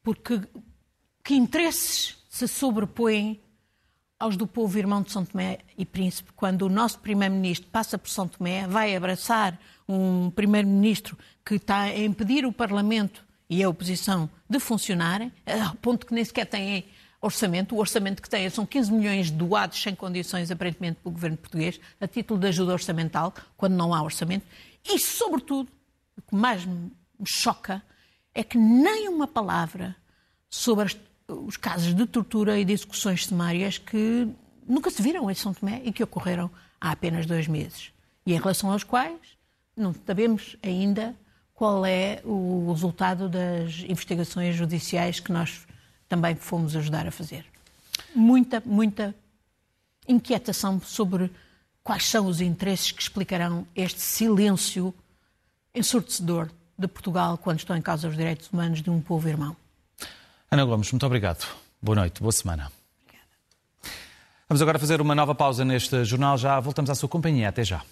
porque 0.03 0.39
que 1.21 1.33
interesses 1.33 2.15
se 2.29 2.47
sobrepõem 2.47 3.41
aos 4.19 4.35
do 4.35 4.47
povo 4.47 4.77
irmão 4.77 5.01
de 5.01 5.11
São 5.11 5.23
Tomé 5.23 5.59
e 5.77 5.85
Príncipe, 5.85 6.31
quando 6.35 6.63
o 6.63 6.69
nosso 6.69 6.99
primeiro-ministro 6.99 7.69
passa 7.71 7.97
por 7.97 8.09
São 8.09 8.27
Tomé, 8.27 8.67
vai 8.67 8.95
abraçar 8.95 9.59
um 9.87 10.31
primeiro-ministro 10.31 11.17
que 11.45 11.55
está 11.55 11.81
a 11.81 11.97
impedir 11.97 12.45
o 12.45 12.51
Parlamento 12.51 13.23
e 13.49 13.63
a 13.63 13.69
oposição 13.69 14.29
de 14.49 14.59
funcionarem, 14.59 15.31
ao 15.45 15.75
ponto 15.75 16.05
que 16.05 16.13
nem 16.13 16.25
sequer 16.25 16.45
têm 16.45 16.85
orçamento. 17.21 17.75
O 17.75 17.79
orçamento 17.79 18.21
que 18.21 18.29
têm 18.29 18.49
são 18.49 18.65
15 18.65 18.91
milhões 18.91 19.31
doados 19.31 19.81
sem 19.81 19.95
condições, 19.95 20.51
aparentemente, 20.51 20.99
pelo 21.01 21.13
governo 21.13 21.37
português, 21.37 21.79
a 22.01 22.07
título 22.07 22.39
de 22.39 22.47
ajuda 22.47 22.73
orçamental, 22.73 23.33
quando 23.55 23.75
não 23.75 23.93
há 23.93 24.01
orçamento. 24.01 24.45
E, 24.83 24.99
sobretudo, 24.99 25.69
o 26.17 26.21
que 26.21 26.35
mais 26.35 26.65
me 26.65 26.91
choca 27.25 27.81
é 28.33 28.43
que 28.43 28.57
nem 28.57 29.07
uma 29.09 29.27
palavra 29.27 29.95
sobre 30.49 30.85
as, 30.85 30.97
os 31.27 31.57
casos 31.57 31.93
de 31.93 32.05
tortura 32.05 32.59
e 32.59 32.65
de 32.65 32.73
execuções 32.73 33.25
sumárias 33.25 33.77
que 33.77 34.27
nunca 34.67 34.89
se 34.89 35.01
viram 35.01 35.29
em 35.29 35.33
São 35.33 35.53
Tomé 35.53 35.81
e 35.83 35.91
que 35.91 36.03
ocorreram 36.03 36.49
há 36.79 36.91
apenas 36.91 37.25
dois 37.25 37.47
meses. 37.47 37.91
E 38.25 38.33
em 38.33 38.37
relação 38.37 38.71
aos 38.71 38.83
quais 38.83 39.19
não 39.75 39.93
sabemos 40.05 40.55
ainda 40.63 41.15
qual 41.53 41.85
é 41.85 42.21
o 42.23 42.71
resultado 42.71 43.27
das 43.27 43.79
investigações 43.87 44.55
judiciais 44.55 45.19
que 45.19 45.31
nós 45.31 45.65
também 46.07 46.35
fomos 46.35 46.75
ajudar 46.75 47.07
a 47.07 47.11
fazer. 47.11 47.45
Muita, 48.15 48.61
muita 48.65 49.13
inquietação 50.07 50.79
sobre 50.79 51.31
quais 51.83 52.05
são 52.05 52.27
os 52.27 52.41
interesses 52.41 52.91
que 52.91 53.01
explicarão 53.01 53.67
este 53.75 53.99
silêncio 53.99 54.93
ensurdecedor 55.73 56.49
de 56.77 56.87
Portugal 56.87 57.37
quando 57.37 57.59
estão 57.59 57.75
em 57.75 57.81
causa 57.81 58.07
os 58.07 58.15
direitos 58.15 58.49
humanos 58.51 58.81
de 58.81 58.89
um 58.89 59.01
povo 59.01 59.27
irmão. 59.27 59.55
Ana 60.49 60.63
Gomes, 60.63 60.91
muito 60.91 61.05
obrigado. 61.05 61.45
Boa 61.81 61.95
noite, 61.97 62.21
boa 62.21 62.31
semana. 62.31 62.71
Obrigada. 63.03 63.29
Vamos 64.47 64.61
agora 64.61 64.79
fazer 64.79 65.01
uma 65.01 65.13
nova 65.13 65.35
pausa 65.35 65.65
neste 65.65 66.05
jornal. 66.05 66.37
Já 66.37 66.57
voltamos 66.59 66.89
à 66.89 66.95
sua 66.95 67.09
companhia. 67.09 67.49
Até 67.49 67.65
já. 67.65 67.83